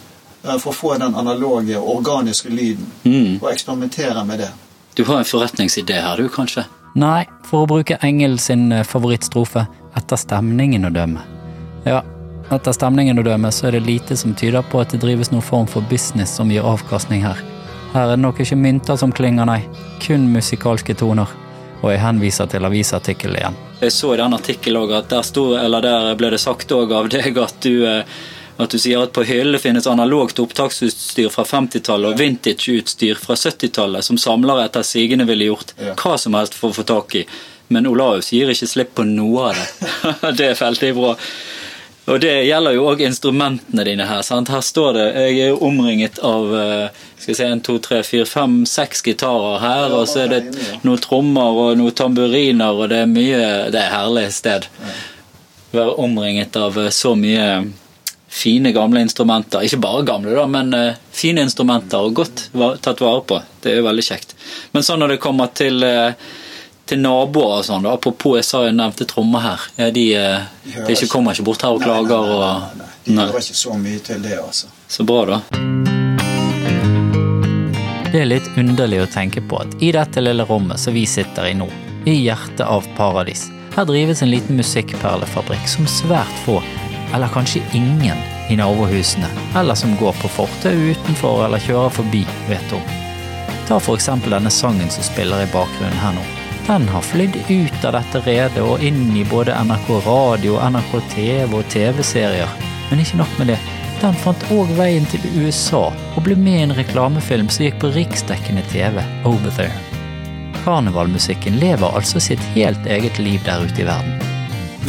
eh, 0.44 0.58
for 0.58 0.72
å 0.72 0.76
få 0.76 0.98
den 1.00 1.16
analoge, 1.16 1.78
organiske 1.78 2.50
lyden. 2.50 2.88
Mm. 3.04 3.40
Og 3.44 3.52
eksperimentere 3.52 4.26
med 4.26 4.40
det. 4.40 4.50
Du 4.96 5.04
har 5.04 5.18
en 5.18 5.26
forretningsidé 5.28 6.02
her, 6.02 6.18
du, 6.18 6.30
kanskje? 6.30 6.66
Nei, 6.96 7.26
for 7.44 7.66
å 7.66 7.68
bruke 7.68 7.98
Engel 8.02 8.38
sin 8.40 8.72
eh, 8.72 8.84
favorittstrofe, 8.84 9.68
etter 9.98 10.16
stemningen 10.16 10.86
å 10.86 10.94
dømme. 10.94 11.22
Ja, 11.86 12.02
etter 12.54 12.76
stemningen 12.76 13.20
å 13.20 13.26
dømme 13.26 13.50
så 13.54 13.70
er 13.70 13.78
det 13.78 13.88
lite 13.88 14.18
som 14.18 14.36
tyder 14.38 14.66
på 14.70 14.82
at 14.84 14.94
det 14.94 15.02
drives 15.02 15.32
noen 15.34 15.46
form 15.46 15.68
for 15.70 15.86
business 15.90 16.36
som 16.38 16.52
gir 16.52 16.68
avkastning 16.68 17.26
her. 17.26 17.42
Her 17.96 18.10
er 18.10 18.16
det 18.16 18.22
nok 18.22 18.42
ikke 18.44 18.58
mynter 18.60 19.00
som 19.00 19.14
klinger, 19.16 19.48
nei. 19.48 19.62
Kun 20.04 20.28
musikalske 20.34 20.98
toner. 21.00 21.32
Og 21.82 21.92
jeg 21.94 22.02
henviser 22.04 22.50
til 22.52 22.66
avisartikkelen 22.68 23.40
igjen. 23.40 23.60
Jeg 23.82 23.94
så 23.96 24.14
i 24.14 24.20
den 24.20 24.36
artikkelen 24.36 24.82
også 24.82 24.98
at 25.00 25.12
der, 25.14 25.28
stod, 25.28 25.54
eller 25.62 25.86
der 25.86 26.10
ble 26.20 26.32
det 26.34 26.42
sagt 26.44 26.72
av 26.76 27.10
deg 27.12 27.40
at 27.40 27.58
du, 27.64 27.86
eh, 27.88 28.20
at 28.58 28.72
du 28.72 28.80
sier 28.80 29.04
at 29.04 29.16
på 29.16 29.26
hyllene 29.28 29.60
finnes 29.60 29.88
analogt 29.88 30.40
opptaksutstyr 30.44 31.32
fra 31.32 31.44
50-tallet 31.48 32.14
og 32.14 32.22
vintage-utstyr 32.22 33.20
fra 33.20 33.36
70-tallet 33.40 34.08
som 34.08 34.20
samlere 34.20 34.68
etter 34.68 34.86
sigende 34.88 35.28
ville 35.28 35.50
gjort 35.50 35.76
hva 36.00 36.16
som 36.20 36.38
helst 36.40 36.56
for 36.60 36.72
å 36.72 36.80
få 36.80 36.88
tak 36.88 37.20
i. 37.20 37.26
Men 37.68 37.88
Olaus 37.90 38.32
gir 38.34 38.52
ikke 38.52 38.70
slipp 38.70 38.96
på 39.00 39.08
noe 39.10 39.50
av 39.50 39.60
det. 39.60 39.92
det 40.40 40.50
er 40.52 40.60
veldig 40.60 40.92
bra. 41.00 41.16
Og 42.06 42.20
det 42.22 42.34
gjelder 42.46 42.76
jo 42.76 42.86
òg 42.86 43.02
instrumentene 43.02 43.86
dine 43.88 44.06
her. 44.06 44.22
sant? 44.22 44.52
Her 44.54 44.62
står 44.62 44.92
det 44.94 45.06
Jeg 45.26 45.40
er 45.48 45.64
omringet 45.64 46.20
av 46.22 46.52
eh, 46.54 47.00
skal 47.18 47.32
vi 47.32 47.38
se, 47.40 47.48
en, 47.50 47.64
to, 47.66 47.80
tre, 47.82 48.04
fire, 48.06 48.28
fem, 48.30 48.60
seks 48.70 49.02
gitarer 49.02 49.58
her, 49.64 49.96
og 49.98 50.06
så 50.10 50.26
er 50.26 50.34
det 50.36 50.42
noen 50.86 51.02
trommer 51.02 51.58
og 51.64 51.80
noen 51.80 51.96
tamburiner, 51.98 52.78
og 52.78 52.92
det 52.94 53.02
er 53.02 53.10
mye 53.10 53.42
Det 53.74 53.82
er 53.82 53.88
et 53.88 53.96
herlig 53.96 54.28
sted. 54.36 54.70
Være 55.74 55.98
omringet 56.06 56.56
av 56.62 56.78
eh, 56.78 56.94
så 56.94 57.16
mye 57.18 57.50
fine, 58.36 58.70
gamle 58.76 59.02
instrumenter. 59.02 59.66
Ikke 59.66 59.82
bare 59.82 60.06
gamle, 60.06 60.38
da, 60.38 60.46
men 60.46 60.74
eh, 60.78 61.02
fine 61.10 61.42
instrumenter, 61.48 62.06
og 62.06 62.22
godt 62.22 62.50
tatt 62.86 63.02
vare 63.02 63.26
på. 63.26 63.42
Det 63.64 63.74
er 63.74 63.82
jo 63.82 63.90
veldig 63.90 64.06
kjekt. 64.06 64.38
Men 64.78 64.86
sånn 64.86 65.02
når 65.02 65.16
det 65.16 65.24
kommer 65.26 65.50
til 65.58 65.82
til 66.86 67.02
naboer 67.02 67.60
og 67.60 67.66
sånn, 67.66 67.86
da, 67.86 67.96
apropos 67.98 68.38
jeg 68.40 68.46
sa 68.46 68.62
jeg 68.68 68.76
nevnte 68.78 69.08
trommer 69.10 69.42
her. 69.42 69.64
Ja, 69.80 69.90
de, 69.94 70.06
eh, 70.16 70.46
De 70.66 70.86
de 70.86 70.94
ikke 70.94 71.10
kommer 71.16 71.34
ikke 71.34 71.48
bort 71.48 71.66
her 71.66 71.74
og 71.74 71.82
Nei, 71.82 71.88
klager 71.88 72.22
nei, 72.22 72.38
nei, 72.38 72.60
nei, 72.60 72.86
nei. 72.86 72.92
De 73.06 73.18
hører 73.20 73.42
ikke 73.42 73.58
så 73.62 73.78
mye 73.82 74.04
til 74.06 74.22
det, 74.22 74.38
altså. 74.42 74.70
Så 74.88 75.06
bra, 75.06 75.26
da. 75.26 75.40
Det 78.14 78.22
er 78.22 78.30
litt 78.30 78.48
underlig 78.56 79.02
å 79.04 79.10
tenke 79.12 79.42
på 79.44 79.60
at 79.60 79.74
i 79.84 79.90
dette 79.92 80.22
lille 80.22 80.46
rommet 80.48 80.80
som 80.80 80.94
vi 80.96 81.04
sitter 81.10 81.50
i 81.50 81.58
nå, 81.58 81.68
i 82.06 82.14
hjertet 82.22 82.64
av 82.64 82.86
paradis, 82.96 83.50
her 83.76 83.90
drives 83.90 84.22
en 84.24 84.32
liten 84.32 84.56
musikkperlefabrikk 84.56 85.68
som 85.68 85.90
svært 85.90 86.38
få, 86.46 86.62
eller 87.14 87.34
kanskje 87.34 87.66
ingen, 87.76 88.22
i 88.48 88.56
nabohusene, 88.56 89.28
eller 89.58 89.76
som 89.76 89.98
går 89.98 90.14
på 90.22 90.30
fortau 90.38 90.72
utenfor 90.94 91.48
eller 91.48 91.60
kjører 91.66 91.90
forbi, 91.98 92.22
vet 92.48 92.78
om. 92.78 92.96
Ta 93.66 93.82
eksempel 93.82 94.38
denne 94.38 94.54
sangen 94.54 94.92
som 94.94 95.04
spiller 95.04 95.42
i 95.42 95.50
bakgrunnen 95.52 95.98
her 96.00 96.14
nå. 96.14 96.45
Den 96.68 96.88
har 96.90 97.02
flydd 97.02 97.36
ut 97.50 97.86
av 97.86 97.94
dette 97.94 98.20
redet 98.26 98.62
og 98.66 98.82
inn 98.82 99.12
i 99.14 99.22
både 99.30 99.54
NRK 99.68 99.90
radio, 100.06 100.56
NRK 100.58 100.96
TV 101.12 101.52
og 101.60 101.68
TV-serier. 101.70 102.56
Men 102.90 103.04
ikke 103.04 103.20
nok 103.20 103.36
med 103.38 103.52
det, 103.54 103.58
den 104.02 104.18
fant 104.24 104.46
òg 104.50 104.72
veien 104.74 105.06
til 105.12 105.22
USA 105.38 105.84
og 105.94 106.18
ble 106.26 106.34
med 106.34 106.58
i 106.58 106.64
en 106.64 106.74
reklamefilm 106.74 107.52
som 107.54 107.68
gikk 107.68 107.78
på 107.84 107.92
riksdekkende 107.94 108.66
TV, 108.74 108.98
Over 109.30 109.54
There. 109.60 109.78
Karnevalmusikken 110.64 111.62
lever 111.62 112.02
altså 112.02 112.18
sitt 112.18 112.42
helt 112.58 112.90
eget 112.90 113.22
liv 113.22 113.46
der 113.46 113.62
ute 113.62 113.86
i 113.86 113.86
verden. 113.86 114.18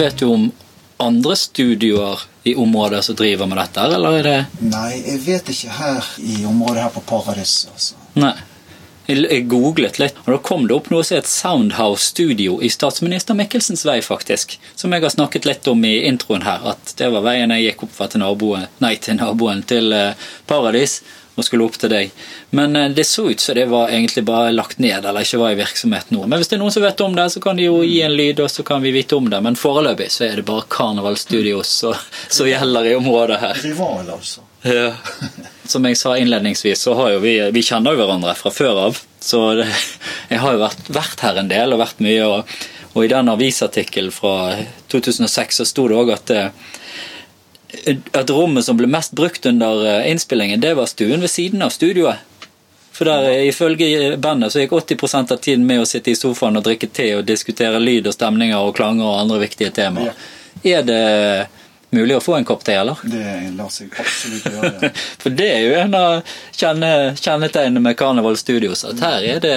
Vet 0.00 0.16
du 0.16 0.30
om 0.33 0.49
andre 0.97 1.37
studioer 1.37 2.25
i 2.49 2.56
området 2.56 3.04
som 3.04 3.21
driver 3.21 3.52
med 3.52 3.61
dette, 3.61 3.85
eller 3.85 4.23
er 4.23 4.28
det 4.30 4.37
Nei, 4.64 4.90
jeg 5.02 5.21
vet 5.28 5.52
ikke 5.52 5.76
her 5.76 6.12
i 6.25 6.40
området 6.49 6.88
her 6.88 6.97
på 6.97 7.04
Paradis, 7.04 7.66
altså. 7.68 8.00
Nei. 8.16 8.33
Jeg 9.06 9.44
googlet 9.46 10.00
litt, 10.02 10.16
og 10.25 10.32
da 10.34 10.38
kom 10.42 10.64
det 10.66 10.75
opp 10.75 10.88
noe 10.90 11.04
som 11.06 11.20
het 11.20 11.28
Soundhouse 11.30 12.08
Studio 12.10 12.56
i 12.58 12.70
statsminister 12.72 13.38
Mikkelsens 13.38 13.84
vei, 13.86 14.00
faktisk. 14.02 14.56
Som 14.75 14.94
jeg 14.94 15.04
har 15.04 15.14
snakket 15.14 15.46
litt 15.46 15.68
om 15.70 15.84
i 15.86 16.00
introen 16.08 16.42
her, 16.42 16.64
at 16.72 16.96
det 16.98 17.12
var 17.14 17.22
veien 17.26 17.54
jeg 17.54 17.68
gikk 17.68 17.86
opp 17.86 18.00
til 18.10 18.25
naboen, 18.25 18.66
nei, 18.82 18.96
til 18.98 19.20
naboen 19.20 19.62
til 19.68 19.94
eh, 19.94 20.26
Paradis 20.50 21.00
og 21.36 21.44
skulle 21.44 21.66
opp 21.68 21.76
til 21.78 21.92
deg. 21.92 22.12
Men 22.56 22.76
eh, 22.76 22.90
det 22.96 23.06
så 23.06 23.28
ut 23.30 23.40
som 23.40 23.54
det 23.54 23.68
var 23.70 23.94
egentlig 23.94 24.25
bare 24.26 24.50
lagt 24.56 24.80
ned, 24.82 25.04
eller 25.04 25.22
ikke 25.22 25.40
var 25.44 25.54
i 25.54 25.60
virksomhet 25.60 26.10
nå. 26.10 26.25
Men 26.26 26.40
hvis 26.40 26.50
det 26.50 26.58
er 26.58 26.64
noen 26.64 26.75
som 26.75 26.86
vet 26.86 27.06
om 27.06 27.14
det, 27.14 27.28
så 27.30 27.42
kan 27.44 27.60
de 27.60 27.68
jo 27.68 27.82
gi 27.86 28.00
en 28.02 28.16
lyd, 28.16 28.40
og 28.42 28.50
så 28.50 28.66
kan 28.66 28.82
vi 28.82 28.94
vite 28.96 29.18
om 29.18 29.30
det. 29.30 29.42
Men 29.44 29.58
foreløpig 29.60 30.10
så 30.12 30.26
er 30.26 30.40
det 30.40 30.48
bare 30.48 30.66
Carnival 30.72 31.18
Studios 31.20 31.76
som 31.84 32.48
gjelder 32.48 32.90
i 32.90 32.96
området 32.98 33.38
her. 33.44 33.60
Rival, 33.62 34.16
altså. 34.16 34.46
Ja. 34.66 34.90
Som 35.68 35.87
jeg 35.88 35.99
sa 35.99 36.14
innledningsvis, 36.18 36.80
så 36.87 36.94
har 36.94 37.12
jo 37.14 37.20
vi 37.25 37.37
Vi 37.52 37.62
kjenner 37.66 37.94
jo 37.94 38.02
hverandre 38.04 38.35
fra 38.38 38.52
før 38.54 38.82
av. 38.87 39.02
Så 39.20 39.42
det, 39.58 39.68
jeg 40.30 40.42
har 40.42 40.56
jo 40.56 40.62
vært, 40.62 40.90
vært 40.92 41.25
her 41.26 41.40
en 41.40 41.50
del 41.50 41.75
og 41.75 41.82
vært 41.82 42.02
mye. 42.04 42.26
Og, 42.26 42.56
og 42.94 43.04
i 43.04 43.12
den 43.12 43.28
avisartikkelen 43.28 44.14
fra 44.14 44.56
2006 44.92 45.61
så 45.61 45.68
sto 45.68 45.88
det 45.90 45.99
òg 45.99 46.14
at 46.14 46.32
eh, 46.32 46.50
at 48.12 48.30
rommet 48.30 48.64
som 48.64 48.76
ble 48.78 48.88
mest 48.90 49.12
brukt 49.12 49.46
under 49.46 49.82
eh, 49.87 50.11
innspillingen, 50.11 50.61
det 50.61 50.75
var 50.75 50.87
stuen 50.87 51.20
ved 51.20 51.30
siden 51.30 51.62
av 51.62 51.75
studioet. 51.75 52.23
For 52.96 53.04
der, 53.04 53.28
eh, 53.30 53.49
ifølge 53.49 54.16
bandet 54.16 54.52
så 54.52 54.62
gikk 54.62 54.73
80% 54.73 55.32
av 55.32 55.42
tiden 55.42 55.66
med 55.66 55.82
å 55.82 55.88
sitte 55.88 56.11
i 56.11 56.16
sofaen 56.16 56.56
og 56.56 56.64
drikke 56.64 56.88
te 56.88 57.11
og 57.18 57.26
diskutere 57.28 57.82
lyd 57.82 58.08
og 58.08 58.16
stemninger 58.16 58.56
og 58.56 58.76
klanger 58.78 59.04
og 59.04 59.20
andre 59.25 59.42
viktige 59.44 59.75
temaer. 59.76 60.14
Er 60.64 60.87
det 60.87 61.02
mulig 61.96 62.16
å 62.18 62.22
få 62.22 62.36
en 62.38 62.46
kopp 62.48 62.64
te, 62.66 62.76
eller? 62.78 63.00
Det 63.08 63.24
lar 63.56 63.70
seg 63.72 63.94
absolutt 64.00 64.46
gjøre. 64.52 64.90
For 65.22 65.36
det 65.36 65.48
er 65.52 65.62
jo 65.66 65.76
en 65.80 65.96
av 65.98 66.34
kjenne, 66.56 66.90
kjennetegnene 67.20 67.82
med 67.88 67.96
Carnival 67.98 68.36
Studios. 68.40 68.84
At 68.88 69.02
her 69.04 69.26
er 69.34 69.40
det 69.44 69.56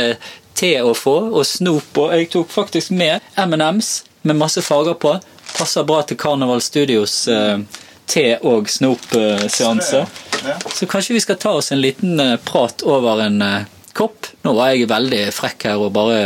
te 0.60 0.74
å 0.84 0.94
få, 0.98 1.18
og 1.32 1.46
snop. 1.48 1.92
Og 2.00 2.16
jeg 2.16 2.32
tok 2.34 2.50
faktisk 2.52 2.92
med 2.96 3.24
M&M's 3.40 4.00
med 4.28 4.40
masse 4.40 4.64
farger 4.66 4.98
på. 5.00 5.14
Passer 5.56 5.86
bra 5.88 6.02
til 6.04 6.20
Carnival 6.20 6.62
Studios 6.62 7.22
eh, 7.32 7.62
te- 8.10 8.40
og 8.46 8.68
snop-seanse. 8.70 10.06
Ja. 10.46 10.56
Så 10.76 10.88
kanskje 10.90 11.16
vi 11.16 11.24
skal 11.24 11.40
ta 11.40 11.54
oss 11.60 11.72
en 11.72 11.82
liten 11.82 12.20
eh, 12.20 12.36
prat 12.46 12.84
over 12.88 13.24
en 13.26 13.42
eh, 13.42 13.68
kopp. 13.98 14.28
Nå 14.46 14.54
var 14.58 14.74
jeg 14.74 14.90
veldig 14.92 15.24
frekk 15.36 15.70
her 15.72 15.82
og 15.82 15.94
bare 15.96 16.20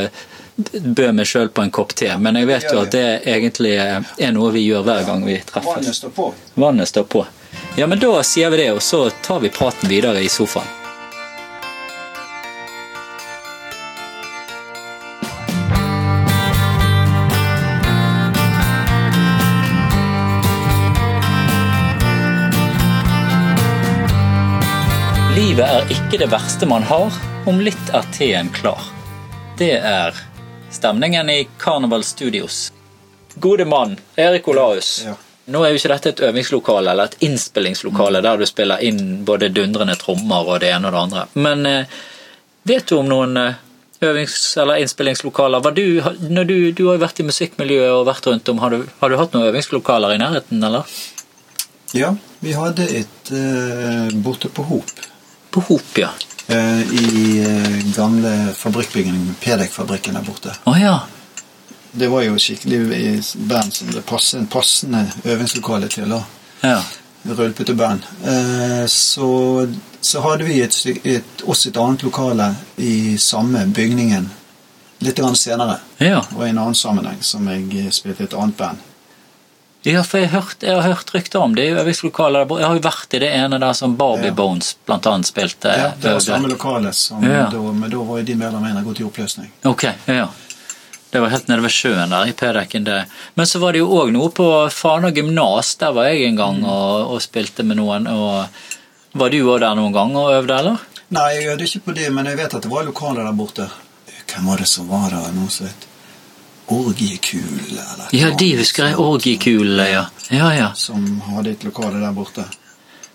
bød 0.56 1.14
meg 1.18 1.28
sjøl 1.28 1.50
på 1.50 1.64
en 1.64 1.72
kopp 1.74 1.96
te, 1.98 2.12
men 2.18 2.38
jeg 2.38 2.50
vet 2.50 2.70
jo 2.70 2.84
at 2.84 2.94
det 2.94 3.08
egentlig 3.26 3.74
er 3.80 4.36
noe 4.36 4.52
vi 4.54 4.68
gjør 4.68 4.86
hver 4.86 5.08
gang 5.08 5.26
vi 5.26 5.40
treffes. 5.42 5.74
Vannet 5.74 5.98
står 5.98 6.14
på. 6.14 6.30
Vannet 6.54 6.92
står 6.92 7.10
på. 7.10 7.26
Ja, 7.78 7.88
men 7.90 8.00
da 8.02 8.14
sier 8.22 8.54
vi 8.54 8.62
det, 8.62 8.72
og 8.76 8.82
så 8.86 9.08
tar 9.26 9.42
vi 9.42 9.50
praten 9.54 9.90
videre 9.90 10.22
i 10.22 10.30
sofaen. 10.30 10.70
Livet 25.34 25.66
er 25.66 25.90
ikke 25.94 26.20
det 26.22 26.28
verste 26.30 26.70
man 26.70 26.86
har, 26.86 27.14
om 27.50 27.58
litt 27.62 27.90
er 27.94 28.06
teen 28.14 28.54
klar. 28.54 28.86
Det 29.58 29.74
er 29.82 30.14
stemningen 30.74 31.30
i 31.30 31.44
Carnival 31.60 32.04
Studios. 32.04 32.72
Gode 33.36 33.66
mann, 33.66 33.98
Erik 34.16 34.48
Olaus. 34.48 35.04
Ja. 35.06 35.16
Nå 35.46 35.60
er 35.64 35.74
jo 35.74 35.80
ikke 35.80 35.92
dette 35.92 36.12
et 36.14 36.22
øvingslokale 36.24 36.92
eller 36.94 37.10
et 37.10 37.24
innspillingslokale 37.28 38.22
der 38.24 38.40
du 38.40 38.46
spiller 38.48 38.84
inn 38.86 39.26
både 39.28 39.50
dundrende 39.52 39.98
trommer 40.00 40.48
og 40.48 40.62
det 40.64 40.70
ene 40.72 40.88
og 40.88 40.96
det 40.96 41.02
andre. 41.02 41.24
Men 41.36 41.66
eh, 41.68 41.98
vet 42.70 42.88
du 42.88 42.96
om 43.02 43.10
noen 43.12 43.36
eh, 43.42 43.58
øvings- 44.08 44.54
eller 44.62 44.80
innspillingslokaler? 44.80 45.66
Var 45.66 45.76
du, 45.76 45.88
når 46.30 46.48
du, 46.48 46.56
du 46.72 46.86
har 46.88 46.96
jo 46.96 47.04
vært 47.04 47.20
i 47.20 47.28
musikkmiljøet 47.28 47.92
og 47.92 48.08
vært 48.08 48.30
rundt 48.30 48.54
om, 48.54 48.62
har 48.64 48.72
du, 48.72 48.86
har 49.02 49.12
du 49.12 49.18
hatt 49.20 49.36
noen 49.36 49.50
øvingslokaler 49.50 50.16
i 50.16 50.22
nærheten, 50.24 50.64
eller? 50.64 50.88
Ja, 51.94 52.14
vi 52.40 52.56
hadde 52.58 52.88
et 53.02 53.34
eh, 53.36 54.16
borte 54.24 54.50
på 54.50 54.64
Hop. 54.72 54.96
På 55.52 55.66
Hop, 55.68 55.92
ja. 56.00 56.14
Eh, 56.48 56.82
I 56.82 57.40
eh, 57.46 57.96
gamle 57.96 58.54
fabrikkbygningen, 58.58 59.36
Pedek-fabrikken 59.42 60.14
der 60.14 60.22
borte. 60.22 60.56
Oh, 60.66 60.82
ja. 60.82 61.00
Det 61.92 62.08
var 62.10 62.22
jo 62.26 62.40
skikkelig 62.42 62.80
i 62.98 63.22
band 63.36 63.74
som 63.74 63.92
det 63.94 64.02
passet, 64.06 64.40
en 64.40 64.48
passende 64.48 65.06
øvingslokale 65.24 65.88
til. 65.88 66.10
da. 66.10 66.24
ja. 66.62 66.84
Rølpete 67.24 67.74
band. 67.74 68.02
Eh, 68.26 68.86
så, 68.88 69.68
så 70.02 70.22
hadde 70.22 70.44
vi 70.44 70.62
et, 70.62 70.76
et, 71.04 71.44
også 71.44 71.70
et 71.70 71.78
annet 71.78 72.04
lokale 72.04 72.50
i 72.78 73.18
samme 73.18 73.66
bygningen 73.72 74.28
litt 75.04 75.22
senere. 75.38 75.78
Ja. 75.98 76.24
Og 76.36 76.46
i 76.46 76.50
en 76.50 76.58
annen 76.58 76.76
sammenheng 76.76 77.22
som 77.24 77.48
jeg 77.48 77.94
spilte 77.96 78.24
i 78.24 78.28
et 78.28 78.36
annet 78.36 78.58
band. 78.58 78.90
Ja, 79.84 80.00
for 80.08 80.22
jeg 80.22 80.30
hørt, 80.32 80.62
jeg 80.64 80.76
har 80.80 80.86
hørt 80.94 81.10
rykter 81.12 81.42
om 81.44 81.56
det. 81.56 81.66
Jeg, 81.68 81.96
lokaler. 82.06 82.48
Jeg 82.60 82.68
har 82.70 82.78
jo 82.78 82.84
vært 82.86 83.16
i 83.18 83.20
det 83.20 83.32
ene 83.36 83.60
der 83.60 83.74
som 83.76 83.98
Barbie 84.00 84.30
Ja. 84.32 84.36
Bones 84.38 84.76
blant 84.88 85.06
annet 85.12 85.28
spilte. 85.28 85.74
Ja, 85.76 85.90
det 86.00 86.14
var 86.14 86.20
samme 86.24 86.48
lokale, 86.48 86.94
som 86.94 87.24
Ja. 87.24 87.50
da, 87.52 87.58
men 87.60 87.90
da 87.92 87.98
var 87.98 88.18
jo 88.22 88.24
de 88.24 88.36
medlemmene 88.36 88.84
gått 88.84 89.02
i 89.02 89.04
oppløsning. 89.04 89.52
Ok, 89.66 89.84
ja. 90.08 90.28
Det 91.12 91.20
var 91.22 91.30
helt 91.30 91.48
nede 91.48 91.62
ved 91.62 91.70
sjøen 91.72 92.10
der, 92.10 92.26
i 92.26 92.32
P-dekken. 92.34 92.84
det. 92.86 93.06
Men 93.36 93.46
så 93.46 93.60
var 93.60 93.74
det 93.74 93.80
jo 93.84 93.90
òg 93.90 94.12
noe 94.12 94.30
på 94.30 94.48
Fana 94.72 95.12
gymnas. 95.12 95.76
Der 95.78 95.92
var 95.92 96.06
jeg 96.06 96.24
en 96.30 96.36
gang 96.36 96.64
og, 96.66 97.12
og 97.14 97.22
spilte 97.22 97.64
med 97.64 97.78
noen. 97.78 98.08
og 98.08 98.48
Var 99.14 99.30
du 99.30 99.44
òg 99.46 99.60
der 99.60 99.76
noen 99.76 99.94
gang 99.94 100.16
og 100.16 100.32
øvde, 100.34 100.58
eller? 100.58 100.78
Nei, 101.12 101.30
jeg 101.36 101.52
øvde 101.54 101.64
ikke 101.68 101.80
på 101.86 101.94
det, 101.94 102.10
men 102.14 102.26
jeg 102.26 102.38
vet 102.38 102.54
at 102.56 102.62
det 102.64 102.72
var 102.72 102.84
lokaler 102.84 103.24
der 103.28 103.34
borte. 103.38 103.68
Hvem 104.34 104.46
var 104.48 104.58
det 104.58 104.68
som 104.68 104.88
var 104.90 105.10
der? 105.12 105.32
Noe 105.36 105.50
som 105.54 105.68
het 105.68 105.86
Orgiekul, 106.68 107.60
eller 107.70 108.08
Ja, 108.16 108.30
de 108.40 108.50
husker 108.58 108.86
jeg. 108.88 109.00
Orgiekulene, 109.00 109.88
ja. 109.90 110.04
Ja, 110.30 110.52
ja. 110.56 110.70
Som 110.76 111.22
hadde 111.28 111.52
et 111.58 111.64
lokale 111.68 112.00
der 112.00 112.14
borte. 112.16 112.46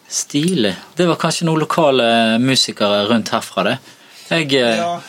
Stilig. 0.09 0.75
Det 0.97 1.07
var 1.09 1.19
kanskje 1.21 1.47
noen 1.49 1.61
lokale 1.65 2.09
musikere 2.41 3.05
rundt 3.09 3.33
herfra, 3.33 3.65
det. 3.65 3.79
Jeg 4.29 4.53
eh, 4.57 4.77
Ja, 4.81 5.01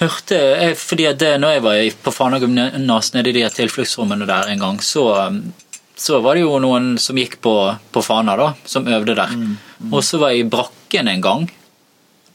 hørte 0.00 0.36
jeg, 0.38 0.76
fordi 0.80 1.08
det, 1.20 1.34
når 1.40 1.56
jeg 1.56 1.64
var 1.64 1.80
på 2.04 2.14
Fana 2.14 2.40
gymnas 2.42 3.12
nede 3.14 3.32
i 3.32 3.38
de 3.40 3.48
tilfluktsrommene 3.52 4.28
der 4.28 4.52
en 4.52 4.64
gang, 4.64 4.80
så, 4.84 5.04
um, 5.28 5.40
så 5.96 6.20
var 6.24 6.36
det 6.38 6.44
jo 6.46 6.58
noen 6.62 6.96
som 7.02 7.16
gikk 7.18 7.38
på, 7.44 7.54
på 7.92 8.04
Fana, 8.04 8.36
da, 8.38 8.52
som 8.68 8.88
øvde 8.88 9.16
der. 9.18 9.32
Og 9.90 10.04
så 10.04 10.20
var 10.20 10.32
jeg 10.34 10.46
i 10.46 10.50
Brakken 10.50 11.08
en 11.08 11.24
gang. 11.24 11.48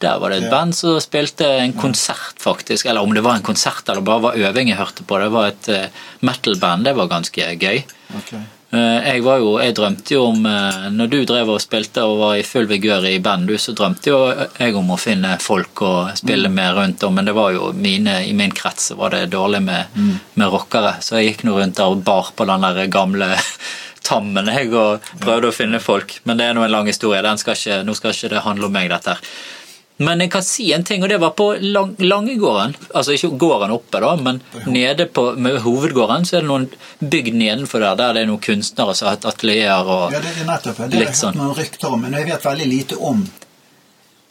Der 0.04 0.20
var 0.22 0.34
det 0.34 0.42
et 0.44 0.52
band 0.52 0.76
som 0.78 0.98
spilte 1.04 1.48
en 1.64 1.74
konsert, 1.80 2.36
faktisk. 2.44 2.86
Eller 2.92 3.06
om 3.06 3.14
det 3.16 3.24
var 3.26 3.40
en 3.40 3.46
konsert 3.46 3.88
eller 3.90 4.04
bare 4.06 4.28
var 4.30 4.42
øving 4.50 4.70
jeg 4.74 4.80
hørte 4.82 5.06
på. 5.08 5.20
Det 5.24 5.32
var 5.34 5.52
et 5.54 5.70
eh, 5.72 6.04
metal-band. 6.28 6.86
Det 6.90 6.98
var 6.98 7.08
ganske 7.12 7.54
gøy. 7.56 7.80
Okay. 8.20 8.42
Eh, 8.74 9.08
Jeg 9.14 9.22
var 9.24 9.38
jo, 9.42 9.52
jeg 9.62 9.76
drømte 9.78 10.16
jo 10.16 10.24
om 10.32 10.46
eh, 10.50 10.88
Når 10.94 11.10
du 11.12 11.18
drev 11.30 11.50
og 11.54 11.62
spilte 11.62 12.04
og 12.10 12.18
var 12.24 12.36
i 12.40 12.46
full 12.48 12.66
vigør 12.70 13.06
i 13.06 13.20
band, 13.22 13.48
du, 13.48 13.56
så 13.62 13.76
drømte 13.78 14.10
jo 14.10 14.20
jeg 14.58 14.76
om 14.80 14.90
å 14.94 14.98
finne 14.98 15.36
folk 15.42 15.84
å 15.86 15.94
spille 16.18 16.50
med 16.50 16.74
rundt 16.78 17.06
om, 17.06 17.14
men 17.16 17.30
det 17.30 17.36
var 17.38 17.54
jo 17.54 17.70
mine, 17.78 18.20
i 18.26 18.34
min 18.34 18.52
krets 18.54 18.92
var 18.98 19.14
det 19.14 19.28
dårlig 19.34 19.62
med, 19.68 19.98
med 20.34 20.50
rockere, 20.50 20.96
så 21.06 21.20
jeg 21.22 21.32
gikk 21.34 21.46
nå 21.48 21.60
rundt 21.60 21.78
der 21.78 21.94
og 21.94 22.02
bar 22.06 22.34
på 22.36 22.48
den 22.50 22.66
der 22.66 22.88
gamle 22.94 23.30
tammen 24.08 24.50
jeg 24.52 24.74
og 24.76 25.06
prøvde 25.22 25.48
å 25.52 25.56
finne 25.56 25.80
folk. 25.80 26.18
Men 26.26 26.38
det 26.42 26.50
er 26.50 26.58
nå 26.58 26.66
en 26.66 26.74
lang 26.74 26.90
historie. 26.90 27.22
Den 27.24 27.38
skal 27.40 27.56
ikke, 27.56 27.84
nå 27.88 27.94
skal 27.96 28.12
ikke 28.12 28.34
det 28.34 28.42
handle 28.44 28.68
om 28.68 28.74
meg, 28.76 28.90
dette 28.92 29.14
her. 29.16 29.22
Men 30.02 30.24
jeg 30.24 30.32
kan 30.34 30.42
si 30.46 30.72
en 30.74 30.84
ting, 30.84 31.04
og 31.06 31.10
det 31.12 31.20
var 31.22 31.36
på 31.38 31.52
lang, 31.62 31.94
Langegården. 32.02 32.74
Altså 32.98 33.14
ikke 33.14 33.36
gården 33.38 33.74
oppe, 33.76 34.00
da, 34.02 34.16
men 34.18 34.42
nede 34.66 35.06
på 35.06 35.28
med 35.38 35.60
hovedgården 35.62 36.26
så 36.26 36.40
er 36.40 36.46
det 36.46 36.50
noen 36.50 36.66
bygd 37.00 37.38
nedenfor 37.38 37.84
der 37.84 38.00
der 38.00 38.18
det 38.18 38.24
er 38.24 38.32
noen 38.32 38.42
kunstnere 38.42 38.96
som 38.98 39.10
har 39.10 39.20
hatt 39.20 39.28
atelier 39.30 39.86
og 39.86 40.16
Ja, 40.16 40.22
det 40.24 40.34
er 40.34 40.50
nettopp 40.50 40.82
det. 40.82 40.90
Det 40.90 41.00
har 41.00 41.12
jeg 41.12 41.22
hørt 41.22 41.40
noen 41.40 41.56
rykter 41.60 41.94
om, 41.94 42.02
men 42.02 42.18
jeg 42.18 42.30
vet 42.32 42.48
veldig 42.50 42.70
lite 42.72 42.98
om. 42.98 43.22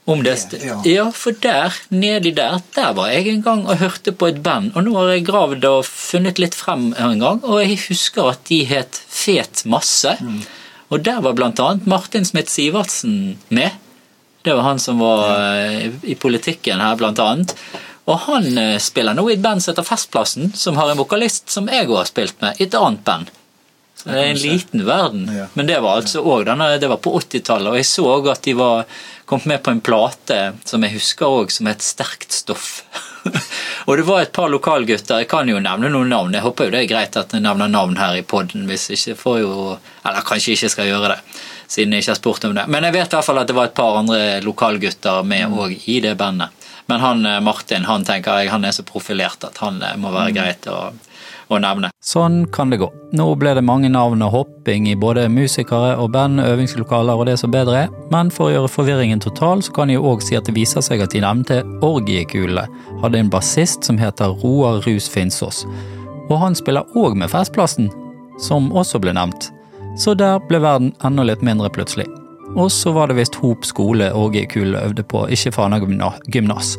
om 0.06 0.24
det. 0.26 0.34
Ja. 0.64 0.80
Ja, 0.84 1.04
for 1.14 1.38
der, 1.44 1.78
nedi 1.94 2.32
der, 2.34 2.58
der 2.74 2.90
var 2.98 3.12
jeg 3.12 3.28
en 3.30 3.42
gang 3.42 3.62
og 3.68 3.78
hørte 3.78 4.10
på 4.12 4.32
et 4.32 4.42
band, 4.42 4.72
og 4.74 4.82
nå 4.82 4.96
har 4.98 5.12
jeg 5.14 5.28
gravd 5.30 5.68
og 5.68 5.84
funnet 5.86 6.42
litt 6.42 6.58
frem 6.58 6.90
en 6.98 7.22
gang, 7.22 7.38
og 7.44 7.62
jeg 7.62 7.78
husker 7.86 8.32
at 8.32 8.42
de 8.50 8.64
het 8.66 8.98
Fet 9.08 9.62
Masse. 9.64 10.16
Og 10.90 11.04
der 11.06 11.22
var 11.22 11.38
annet 11.38 11.86
Martin 11.86 12.24
Smith 12.24 12.50
Sivertsen 12.50 13.38
med. 13.48 13.70
Det 14.42 14.54
var 14.54 14.66
han 14.66 14.80
som 14.82 14.98
var 14.98 15.36
eh, 15.38 15.92
i 16.02 16.14
politikken 16.18 16.82
her, 16.82 16.96
blant 16.98 17.20
annet. 17.22 17.54
Og 18.10 18.18
han 18.26 18.48
eh, 18.58 18.78
spiller 18.82 19.14
nå 19.14 19.28
i 19.30 19.36
et 19.36 19.44
band 19.44 19.62
som 19.62 19.72
heter 19.72 19.86
Festplassen, 19.86 20.50
som 20.58 20.78
har 20.80 20.90
en 20.90 20.98
vokalist 20.98 21.52
som 21.52 21.70
jeg 21.70 21.86
òg 21.86 22.00
har 22.00 22.10
spilt 22.10 22.42
med, 22.42 22.58
i 22.58 22.66
et 22.66 22.78
annet 22.78 23.04
band. 23.06 23.30
Så 24.02 24.10
det 24.10 24.18
er 24.18 24.32
en 24.32 24.40
liten 24.42 24.82
verden. 24.82 25.28
Men 25.54 25.68
det 25.68 25.78
var 25.84 26.00
altså 26.00 26.24
også 26.26 26.56
det 26.82 26.88
var 26.90 26.98
på 26.98 27.14
80-tallet, 27.20 27.70
og 27.70 27.78
jeg 27.78 27.86
så 27.86 28.06
at 28.32 28.42
de 28.42 28.56
var 28.58 28.84
kommet 29.30 29.46
med 29.46 29.62
på 29.62 29.70
en 29.70 29.84
plate 29.84 30.40
som 30.66 30.82
jeg 30.82 30.96
husker 30.96 31.30
òg, 31.30 31.54
som 31.54 31.70
het 31.70 31.86
Sterkt 31.86 32.34
stoff. 32.34 32.82
og 33.86 33.96
det 33.98 34.04
var 34.06 34.22
et 34.22 34.32
par 34.34 34.50
lokalgutter, 34.52 35.22
jeg 35.22 35.30
kan 35.30 35.48
jo 35.48 35.60
nevne 35.62 35.90
noen 35.92 36.10
navn, 36.12 36.34
jeg 36.34 36.44
håper 36.44 36.68
jo 36.68 36.74
det 36.74 36.82
er 36.82 36.90
greit 36.90 37.18
at 37.18 37.34
jeg 37.34 37.44
nevner 37.44 37.70
navn 37.70 37.98
her 38.00 38.18
i 38.18 38.24
poden, 38.26 38.66
hvis 38.70 38.88
ikke 38.96 39.18
får 39.18 39.38
jo 39.42 39.52
Eller 40.02 40.24
kanskje 40.26 40.56
ikke 40.56 40.72
skal 40.72 40.88
gjøre 40.90 41.12
det, 41.12 41.20
siden 41.70 41.92
jeg 41.94 42.02
ikke 42.02 42.10
har 42.10 42.18
spurt 42.18 42.44
om 42.48 42.56
det. 42.56 42.64
Men 42.66 42.82
jeg 42.88 42.96
vet 42.96 43.12
i 43.12 43.16
hvert 43.16 43.26
fall 43.28 43.38
at 43.38 43.46
det 43.46 43.54
var 43.54 43.68
et 43.70 43.76
par 43.78 44.00
andre 44.00 44.18
lokalgutter 44.42 45.22
med 45.22 45.54
òg 45.54 45.76
i 45.86 46.00
det 46.02 46.16
bandet. 46.18 46.50
Men 46.90 47.00
han 47.00 47.26
eh, 47.26 47.38
Martin 47.40 47.86
han 47.86 48.04
tenker 48.04 48.42
jeg, 48.42 48.50
han 48.50 48.66
er 48.66 48.74
så 48.74 48.82
profilert 48.82 49.44
at 49.46 49.60
han 49.62 49.78
eh, 49.82 49.94
må 50.00 50.10
være 50.10 50.34
greit 50.34 50.66
å, 50.66 50.90
å 51.54 51.60
nevne. 51.62 51.90
Sånn 52.04 52.42
kan 52.52 52.72
det 52.72 52.80
gå. 52.82 52.88
Nå 53.16 53.26
ble 53.40 53.54
det 53.56 53.64
mange 53.66 53.90
navn 53.92 54.24
og 54.24 54.32
hopping 54.34 54.88
i 54.90 54.96
både 54.98 55.28
musikere 55.32 55.94
og 56.00 56.12
band, 56.14 56.40
øvingslokaler 56.42 57.18
og 57.18 57.28
det 57.28 57.38
som 57.40 57.52
bedre 57.52 57.84
er, 57.84 57.90
men 58.12 58.30
for 58.32 58.48
å 58.48 58.54
gjøre 58.54 58.72
forvirringen 58.72 59.22
total, 59.22 59.62
så 59.62 59.74
kan 59.76 59.92
jeg 59.92 60.02
òg 60.02 60.24
si 60.24 60.38
at 60.38 60.48
det 60.48 60.56
viser 60.56 60.84
seg 60.84 61.04
at 61.04 61.14
de 61.14 61.22
nevnte 61.24 61.60
Orgiekulene 61.82 62.66
hadde 63.02 63.20
en 63.20 63.32
bassist 63.32 63.84
som 63.86 64.00
heter 64.00 64.34
Roar 64.42 64.80
Rus 64.86 65.08
Finsås. 65.10 65.64
Og 66.30 66.38
han 66.40 66.56
spiller 66.56 66.88
òg 66.98 67.18
med 67.18 67.30
Festplassen, 67.32 67.90
som 68.40 68.70
også 68.72 69.02
ble 69.02 69.14
nevnt. 69.16 69.50
Så 69.98 70.14
der 70.16 70.40
ble 70.48 70.62
verden 70.62 70.94
enda 71.04 71.26
litt 71.26 71.44
mindre 71.44 71.68
plutselig. 71.72 72.08
Og 72.56 72.72
så 72.72 72.92
var 72.92 73.08
det 73.08 73.16
visst 73.20 73.38
Hop 73.40 73.64
skole 73.64 74.10
orgiekulene 74.16 74.84
øvde 74.88 75.04
på, 75.08 75.24
ikke 75.32 75.54
Fana 75.56 75.80
gymnas. 76.32 76.76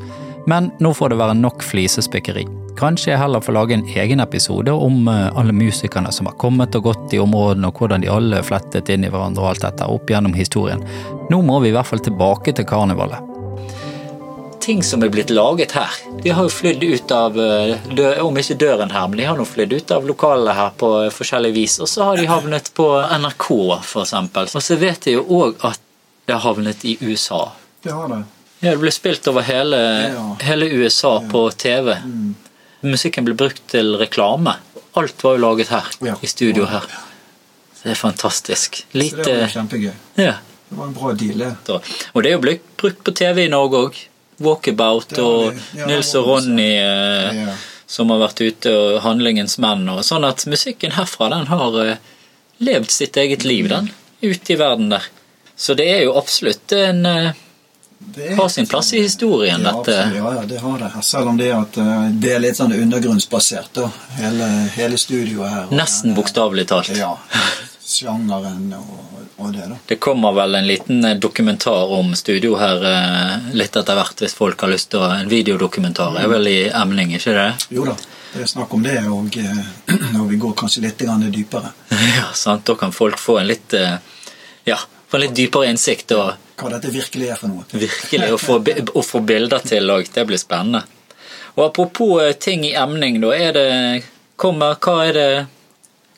Men 0.50 0.72
nå 0.84 0.94
får 0.94 1.14
det 1.14 1.22
være 1.22 1.40
nok 1.40 1.64
flisespikkeri. 1.64 2.46
Kanskje 2.80 3.12
jeg 3.14 3.20
heller 3.22 3.42
får 3.44 3.54
lage 3.54 3.76
en 3.78 3.84
egen 3.88 4.20
episode 4.24 4.72
om 4.74 5.08
eh, 5.08 5.28
alle 5.38 5.54
musikerne 5.56 6.12
som 6.12 6.26
har 6.30 6.36
kommet 6.42 6.76
og 6.76 6.88
gått 6.90 7.14
i 7.14 7.20
områdene, 7.22 7.70
og 7.70 7.78
hvordan 7.80 8.02
de 8.04 8.10
alle 8.12 8.42
flettet 8.44 8.90
inn 8.90 9.06
i 9.06 9.12
hverandre 9.14 9.44
og 9.44 9.52
alt 9.54 9.66
dette 9.68 9.88
opp 9.94 10.10
gjennom 10.10 10.34
historien. 10.38 10.82
Nå 11.30 11.42
må 11.46 11.60
vi 11.64 11.70
i 11.70 11.76
hvert 11.76 11.88
fall 11.90 12.02
tilbake 12.04 12.56
til 12.58 12.66
karnevalet. 12.68 13.30
Ting 14.64 14.80
som 14.84 15.04
er 15.04 15.12
blitt 15.12 15.30
laget 15.34 15.74
her, 15.76 15.96
de 16.24 16.32
har 16.32 16.48
jo 16.48 16.52
flydd 16.56 16.84
ut 16.88 17.12
av 17.12 17.36
eh, 17.36 18.22
Om 18.24 18.38
ikke 18.40 18.56
døren 18.62 18.94
her, 18.96 19.10
men 19.12 19.20
de 19.20 19.26
har 19.28 19.38
nå 19.38 19.46
flydd 19.48 19.74
ut 19.76 19.92
av 19.92 20.06
lokalet 20.08 20.56
her 20.56 20.72
på 20.80 20.92
forskjellig 21.14 21.52
vis. 21.56 21.78
Og 21.84 21.90
så 21.92 22.08
har 22.10 22.18
de 22.22 22.30
havnet 22.32 22.72
på 22.78 22.88
NRK, 23.20 23.50
eksempel. 24.02 24.48
Og 24.50 24.64
så 24.64 24.80
vet 24.80 25.10
jeg 25.12 25.20
jo 25.20 25.26
òg 25.44 25.60
at 25.68 25.82
det 26.26 26.38
har 26.38 26.46
havnet 26.48 26.86
i 26.88 26.96
USA. 27.04 27.50
Det 27.84 27.92
har 27.92 28.08
det. 28.08 28.24
Ja, 28.64 28.72
det 28.72 28.80
ble 28.80 28.92
spilt 28.96 29.28
over 29.28 29.44
hele, 29.44 29.78
Ja. 30.16 30.24
hele 30.48 30.70
USA 30.72 31.18
på 31.28 31.50
TV. 31.60 31.98
Musikken 32.84 33.26
ble 33.28 33.36
brukt 33.40 33.62
til 33.72 33.96
reklame. 34.00 34.58
Alt 35.00 35.24
var 35.24 35.38
jo 35.38 35.42
laget 35.42 35.70
her, 35.74 35.88
Ja. 36.06 36.16
i 36.22 36.28
studio 36.28 36.66
her. 36.70 36.82
Så 37.76 37.84
det 37.88 37.92
er 37.92 37.96
fantastisk. 38.02 38.84
Så 38.94 39.24
det 39.24 39.38
var 39.42 39.48
kjempegøy. 39.48 39.94
ja. 40.18 40.34
Det 40.70 40.78
var 40.80 40.88
en 40.88 40.94
bra 40.94 41.12
deal, 41.14 41.38
det. 41.38 41.82
Og 42.16 42.24
det 42.24 42.30
er 42.32 42.34
jo 42.34 42.42
blitt 42.42 42.64
brukt 42.82 43.04
på 43.06 43.12
TV 43.14 43.44
i 43.46 43.48
Norge 43.52 43.78
òg. 43.78 43.98
Walkabout 44.42 45.12
og. 45.22 45.60
Ja, 45.78 45.86
Nils 45.86 46.16
og. 46.16 46.26
Ronny 46.26 46.72
eh, 46.80 47.36
Ja. 47.46 47.54
som 47.86 48.10
har 48.10 48.18
vært 48.24 48.42
ute, 48.42 48.72
og 48.74 49.02
Handlingens 49.04 49.60
menn 49.62 49.88
og 49.90 50.00
sånn 50.04 50.26
at 50.26 50.46
musikken 50.50 50.92
herfra, 50.96 51.30
den 51.30 51.46
har 51.46 51.78
eh, 51.86 51.98
levd 52.60 52.90
sitt 52.90 53.16
eget 53.18 53.44
liv, 53.46 53.68
den. 53.70 53.92
Ute 54.24 54.54
i 54.54 54.56
verden 54.58 54.90
der. 54.90 55.04
Så 55.56 55.76
det 55.78 55.86
er 55.92 56.04
jo 56.08 56.16
absolutt 56.18 56.72
en 56.74 57.06
eh, 57.06 57.32
Har 58.38 58.50
sin 58.50 58.68
plass 58.68 58.94
i 58.94 59.02
historien, 59.02 59.62
ja, 59.62 59.72
dette. 59.72 59.92
Ja, 60.16 60.36
ja, 60.36 60.42
det 60.46 60.60
har 60.60 60.80
det. 60.80 61.04
Selv 61.04 61.28
om 61.28 61.38
det 61.38 61.52
at, 61.52 61.78
eh, 61.78 62.10
det 62.10 62.34
er 62.36 62.40
litt 62.40 62.58
sånn 62.58 62.74
undergrunnsbasert, 62.74 63.74
da. 63.74 63.90
Hele, 64.20 64.50
hele 64.76 65.00
studioet 65.02 65.50
her. 65.50 65.74
Nesten 65.74 66.12
eh, 66.14 66.18
bokstavelig 66.18 66.68
talt. 66.70 66.92
Ja. 66.98 67.16
Sjangeren 67.84 68.70
og, 68.78 69.26
og 69.38 69.52
det, 69.54 69.66
da. 69.72 69.80
Det 69.90 69.98
kommer 70.04 70.36
vel 70.38 70.60
en 70.60 70.70
liten 70.70 71.06
eh, 71.06 71.18
dokumentar 71.18 71.94
om 71.98 72.14
studio 72.16 72.56
her 72.62 72.86
litt 73.54 73.76
etter 73.82 73.98
hvert, 73.98 74.22
hvis 74.22 74.38
folk 74.38 74.62
har 74.62 74.74
lyst 74.74 74.92
til 74.94 75.02
å 75.02 75.10
En 75.18 75.30
videodokumentar 75.30 76.20
er 76.22 76.30
vel 76.30 76.50
i 76.52 76.58
emning, 76.70 77.16
ikke 77.18 77.36
det? 77.38 77.50
Jo 77.74 77.90
da, 77.90 77.98
det 78.34 78.46
er 78.46 78.50
snakk 78.54 78.74
om 78.78 78.86
det, 78.86 79.00
og, 79.10 79.38
når 80.14 80.22
og 80.22 80.32
vi 80.32 80.42
går 80.46 80.58
kanskje 80.64 80.86
litt 80.86 81.02
dypere. 81.02 81.74
Ja, 82.18 82.30
sant. 82.34 82.66
Da 82.70 82.78
kan 82.78 82.94
folk 82.94 83.18
få 83.20 83.40
en 83.42 83.50
litt 83.50 83.74
Ja, 84.64 84.78
få 85.14 85.20
en 85.20 85.26
litt 85.28 85.36
dypere 85.38 85.70
innsikt 85.70 86.12
og 86.18 86.34
Hva 86.58 86.70
dette 86.74 86.90
virkelig 86.94 87.30
er 87.34 87.38
for 87.38 87.52
noe. 87.52 87.66
virkelig 87.70 88.34
å 88.34 88.38
få, 88.42 88.60
å 88.94 89.02
få 89.06 89.22
bilder 89.26 89.62
til 89.66 89.90
òg. 89.90 90.10
Det 90.14 90.26
blir 90.26 90.42
spennende. 90.42 90.84
Og 91.56 91.68
apropos 91.68 92.22
eh, 92.24 92.34
ting 92.34 92.66
i 92.66 92.74
emning, 92.78 93.20
da. 93.22 93.34
Er 93.34 93.52
det 93.54 93.68
kommer, 94.36 94.78
Hva 94.82 95.04
er 95.06 95.14
det 95.14 95.28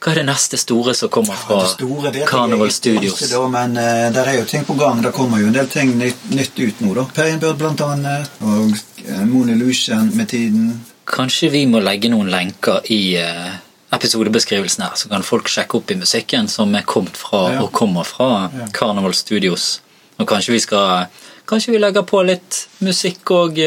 hva 0.05 0.11
er 0.11 0.19
det 0.19 0.25
neste 0.27 0.57
store 0.59 0.93
som 0.93 1.09
kommer 1.09 1.33
fra 1.39 1.63
det 1.63 1.69
store 1.71 2.11
jeg 2.13 2.27
Carnival 2.29 2.69
Studios? 2.69 3.15
ikke 3.15 3.31
Da, 3.31 3.39
men 3.49 3.71
uh, 3.79 4.11
der 4.13 4.27
er 4.29 4.35
jo 4.37 4.43
ting 4.45 4.65
på 4.67 4.75
gang. 4.77 4.99
Det 5.01 5.11
kommer 5.15 5.41
jo 5.41 5.47
en 5.49 5.55
del 5.55 5.69
ting 5.71 5.95
nytt, 5.97 6.27
nytt 6.29 6.59
ut 6.59 6.83
nå. 6.83 6.91
da. 6.93 7.05
Perienbird 7.15 7.57
blant 7.57 7.81
annet, 7.81 8.29
og 8.43 8.75
uh, 8.75 9.23
Moon 9.25 9.49
Illusion 9.49 10.11
med 10.13 10.29
tiden. 10.29 10.75
Kanskje 11.09 11.49
vi 11.55 11.63
må 11.71 11.81
legge 11.81 12.11
noen 12.13 12.29
lenker 12.29 12.85
i 12.93 13.15
eh, 13.21 13.55
episodebeskrivelsen 13.95 14.83
her, 14.85 14.95
så 14.99 15.09
kan 15.11 15.23
folk 15.25 15.47
sjekke 15.51 15.79
opp 15.79 15.91
i 15.91 15.97
musikken 15.99 16.47
som 16.51 16.73
er 16.75 16.85
kommet 16.87 17.17
fra 17.17 17.45
Ja. 17.53 17.61
og 17.63 17.71
kommer 17.71 18.03
fra 18.05 18.49
Ja. 18.53 18.67
Carnival 18.73 19.13
Studios. 19.13 19.81
Og 20.19 20.27
kanskje 20.27 20.53
vi 20.53 20.59
skal 20.59 21.07
Kanskje 21.45 21.71
vi 21.75 21.77
legger 21.79 22.01
på 22.01 22.23
litt 22.25 22.67
musikk 22.81 23.23
òg 23.29 23.59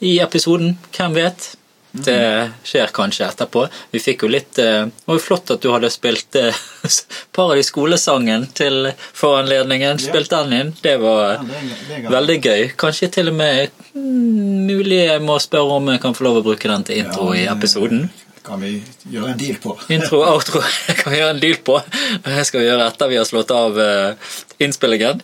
i 0.00 0.18
episoden. 0.22 0.76
Hvem 0.94 1.14
vet? 1.14 1.56
Det 1.96 2.52
skjer 2.62 2.92
kanskje 2.92 3.24
etterpå. 3.26 3.64
Vi 3.90 3.98
fikk 3.98 4.22
jo 4.22 4.28
litt 4.28 4.58
eh, 4.60 4.84
Det 4.84 5.06
var 5.08 5.16
jo 5.16 5.22
flott 5.24 5.50
at 5.50 5.62
du 5.64 5.70
hadde 5.72 5.88
spilt 5.90 6.36
eh, 6.36 6.52
Paradis 7.34 7.70
skolesangen 7.72 8.44
til 8.54 8.92
foranledningen. 9.16 9.98
Spilt 9.98 10.28
den 10.30 10.52
inn. 10.52 10.74
Det 10.82 10.98
var 11.00 11.38
det 11.42 11.56
er- 11.56 11.72
det 11.88 12.04
er 12.04 12.10
veldig 12.12 12.38
gøy. 12.44 12.70
Kanskje 12.76 13.10
til 13.16 13.28
og 13.32 13.34
med 13.34 13.70
mm, 13.94 14.66
mulig 14.68 15.00
jeg 15.08 15.22
må 15.22 15.38
spørre 15.40 15.72
om 15.80 15.88
jeg 15.88 16.00
kan 16.04 16.14
få 16.14 16.24
lov 16.28 16.36
å 16.36 16.44
bruke 16.44 16.68
den 16.68 16.84
til 16.84 16.98
intro 17.02 17.32
i 17.34 17.46
episoden. 17.50 18.10
Kan 18.46 18.60
vi 18.62 18.76
gjøre 19.10 19.32
en 19.32 19.38
deal 19.40 19.56
på. 19.58 19.74
Intro 19.90 20.20
og 20.22 20.36
outro 20.36 20.60
kan 21.00 21.10
vi 21.12 21.18
gjøre 21.18 21.34
en 21.34 21.42
deal 21.42 21.58
på. 21.66 21.80
Det 22.22 22.44
skal 22.46 22.62
vi 22.62 22.68
gjøre 22.68 22.86
etter 22.86 23.10
vi 23.10 23.18
har 23.18 23.26
slått 23.26 23.50
av 23.50 23.80
eh, 23.82 24.34
innspillingen. 24.62 25.22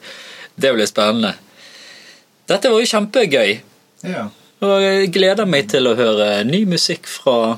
Det 0.55 0.73
blir 0.75 0.91
spennende. 0.91 1.37
Dette 2.51 2.73
var 2.73 2.83
jo 2.83 2.89
kjempegøy. 2.91 3.53
Ja. 4.11 4.27
Og 4.63 4.75
jeg 4.83 5.13
gleder 5.15 5.47
meg 5.47 5.71
til 5.71 5.87
å 5.91 5.95
høre 5.99 6.43
ny 6.47 6.65
musikk 6.71 7.07
fra 7.11 7.57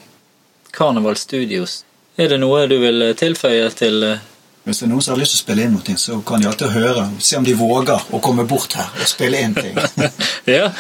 Carnival 0.75 1.17
Studios. 1.21 1.83
Er 2.21 2.31
det 2.31 2.39
noe 2.43 2.67
du 2.71 2.77
vil 2.83 3.09
tilføye 3.19 3.67
til 3.75 4.05
eh, 4.07 4.23
Hvis 4.69 4.81
det 4.81 4.87
er 4.87 4.93
noen 4.93 5.05
som 5.05 5.17
har 5.17 5.23
lyst 5.23 5.35
til 5.35 5.41
å 5.41 5.45
spille 5.47 5.65
inn 5.67 5.75
noe, 5.79 5.97
så 6.01 6.21
kan 6.29 6.45
de 6.45 6.49
alltid 6.49 6.77
høre. 6.77 7.09
Se 7.25 7.41
om 7.41 7.45
de 7.49 7.57
våger 7.59 8.05
å 8.13 8.21
komme 8.25 8.45
bort 8.49 8.77
her 8.79 8.93
og 9.01 9.09
spille 9.11 9.41
inn 9.41 9.57
ting. 9.57 9.81
Ja. 10.57 10.71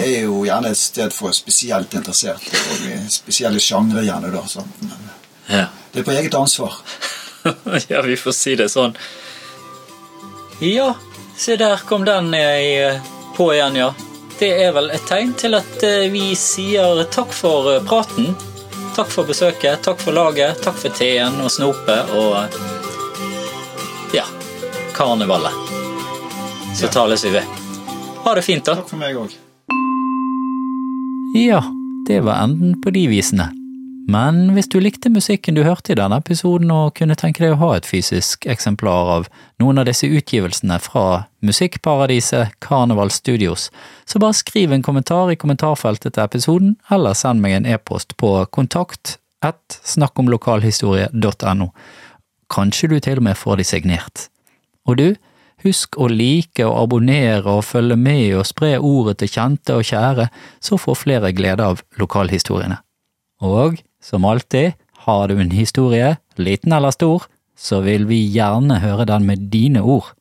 Det 0.00 0.12
er 0.18 0.24
jo 0.26 0.44
gjerne 0.46 0.70
et 0.74 0.80
sted 0.80 1.12
for 1.14 1.34
spesielt 1.36 1.94
interesserte, 1.94 2.54
og 2.54 3.10
spesielle 3.12 3.60
sjangre 3.62 4.04
gjerne, 4.06 4.32
da. 4.34 4.44
Ja. 5.46 5.66
det 5.92 6.02
er 6.02 6.06
på 6.06 6.14
eget 6.14 6.34
ansvar. 6.34 6.78
ja, 7.88 8.02
vi 8.02 8.16
får 8.16 8.32
si 8.36 8.56
det 8.56 8.70
sånn. 8.72 8.96
Ja, 10.64 10.94
se 11.36 11.56
der 11.60 11.82
kom 11.88 12.04
den 12.04 12.34
eh, 12.34 13.00
på 13.36 13.52
igjen, 13.54 13.76
ja. 13.76 13.92
Det 14.38 14.50
er 14.64 14.72
vel 14.74 14.90
et 14.94 15.04
tegn 15.06 15.34
til 15.38 15.54
at 15.58 15.82
eh, 15.86 16.08
vi 16.12 16.32
sier 16.38 17.04
takk 17.12 17.34
for 17.34 17.74
eh, 17.74 17.84
praten. 17.86 18.32
Takk 18.94 19.10
for 19.10 19.26
besøket, 19.26 19.82
takk 19.82 20.00
for 20.00 20.14
laget, 20.14 20.62
takk 20.62 20.78
for 20.78 20.94
teen 20.94 21.40
og 21.42 21.50
snopet 21.50 22.14
og 22.14 22.36
ja, 24.14 24.26
karnevalet. 24.94 25.62
Så 26.78 26.90
tales 26.94 27.26
vi 27.26 27.34
ved. 27.34 27.64
Ha 28.24 28.34
det 28.34 28.46
fint, 28.46 28.64
da. 28.64 28.78
Takk 28.78 28.94
for 28.94 29.02
meg 29.02 29.18
òg. 29.18 29.43
Ja, 31.34 31.64
det 32.06 32.20
var 32.20 32.44
enden 32.44 32.82
på 32.82 32.90
de 32.90 33.08
visene. 33.10 33.48
Men 34.06 34.52
hvis 34.54 34.68
du 34.70 34.76
likte 34.78 35.10
musikken 35.10 35.56
du 35.56 35.64
hørte 35.66 35.90
i 35.90 35.96
denne 35.98 36.20
episoden 36.20 36.70
og 36.70 36.92
kunne 36.94 37.16
tenke 37.18 37.42
deg 37.42 37.56
å 37.56 37.58
ha 37.58 37.70
et 37.74 37.88
fysisk 37.88 38.46
eksemplar 38.46 39.10
av 39.16 39.26
noen 39.58 39.80
av 39.82 39.88
disse 39.88 40.06
utgivelsene 40.06 40.76
fra 40.84 41.24
Musikkparadiset 41.42 42.54
Carnival 42.62 43.10
Studios, 43.10 43.72
så 44.06 44.22
bare 44.22 44.38
skriv 44.38 44.76
en 44.76 44.86
kommentar 44.86 45.32
i 45.32 45.38
kommentarfeltet 45.40 46.14
til 46.14 46.22
episoden, 46.22 46.76
eller 46.86 47.18
send 47.18 47.42
meg 47.42 47.58
en 47.58 47.66
e-post 47.66 48.14
på 48.20 48.36
kontakt 48.54 49.16
at 49.42 49.80
snakkomlokalhistorie.no. 49.82 51.70
Kanskje 52.54 52.94
du 52.94 52.98
til 53.00 53.18
og 53.18 53.26
med 53.26 53.40
får 53.42 53.58
de 53.58 53.70
signert. 53.72 54.28
Og 54.86 55.02
du, 55.02 55.08
husk 55.64 55.98
å 55.98 56.08
like 56.12 56.64
og 56.66 56.76
abonnere 56.82 57.56
og 57.56 57.64
følge 57.66 57.96
med 57.98 58.36
og 58.38 58.48
spre 58.48 58.76
ordet 58.78 59.18
til 59.20 59.32
kjente 59.32 59.76
og 59.78 59.86
kjære, 59.88 60.28
så 60.60 60.78
får 60.80 61.00
flere 61.00 61.32
glede 61.36 61.64
av 61.64 61.82
lokalhistoriene. 62.00 62.80
Og 63.44 63.80
som 64.04 64.24
alltid, 64.28 64.74
har 65.04 65.28
du 65.28 65.38
en 65.40 65.52
historie, 65.52 66.16
liten 66.36 66.72
eller 66.72 66.92
stor, 66.94 67.26
så 67.56 67.80
vil 67.84 68.06
vi 68.08 68.22
gjerne 68.32 68.80
høre 68.80 69.06
den 69.08 69.26
med 69.28 69.48
dine 69.52 69.82
ord. 69.84 70.12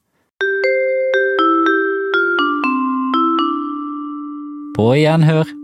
På 4.75 4.93
gjenhør. 4.97 5.62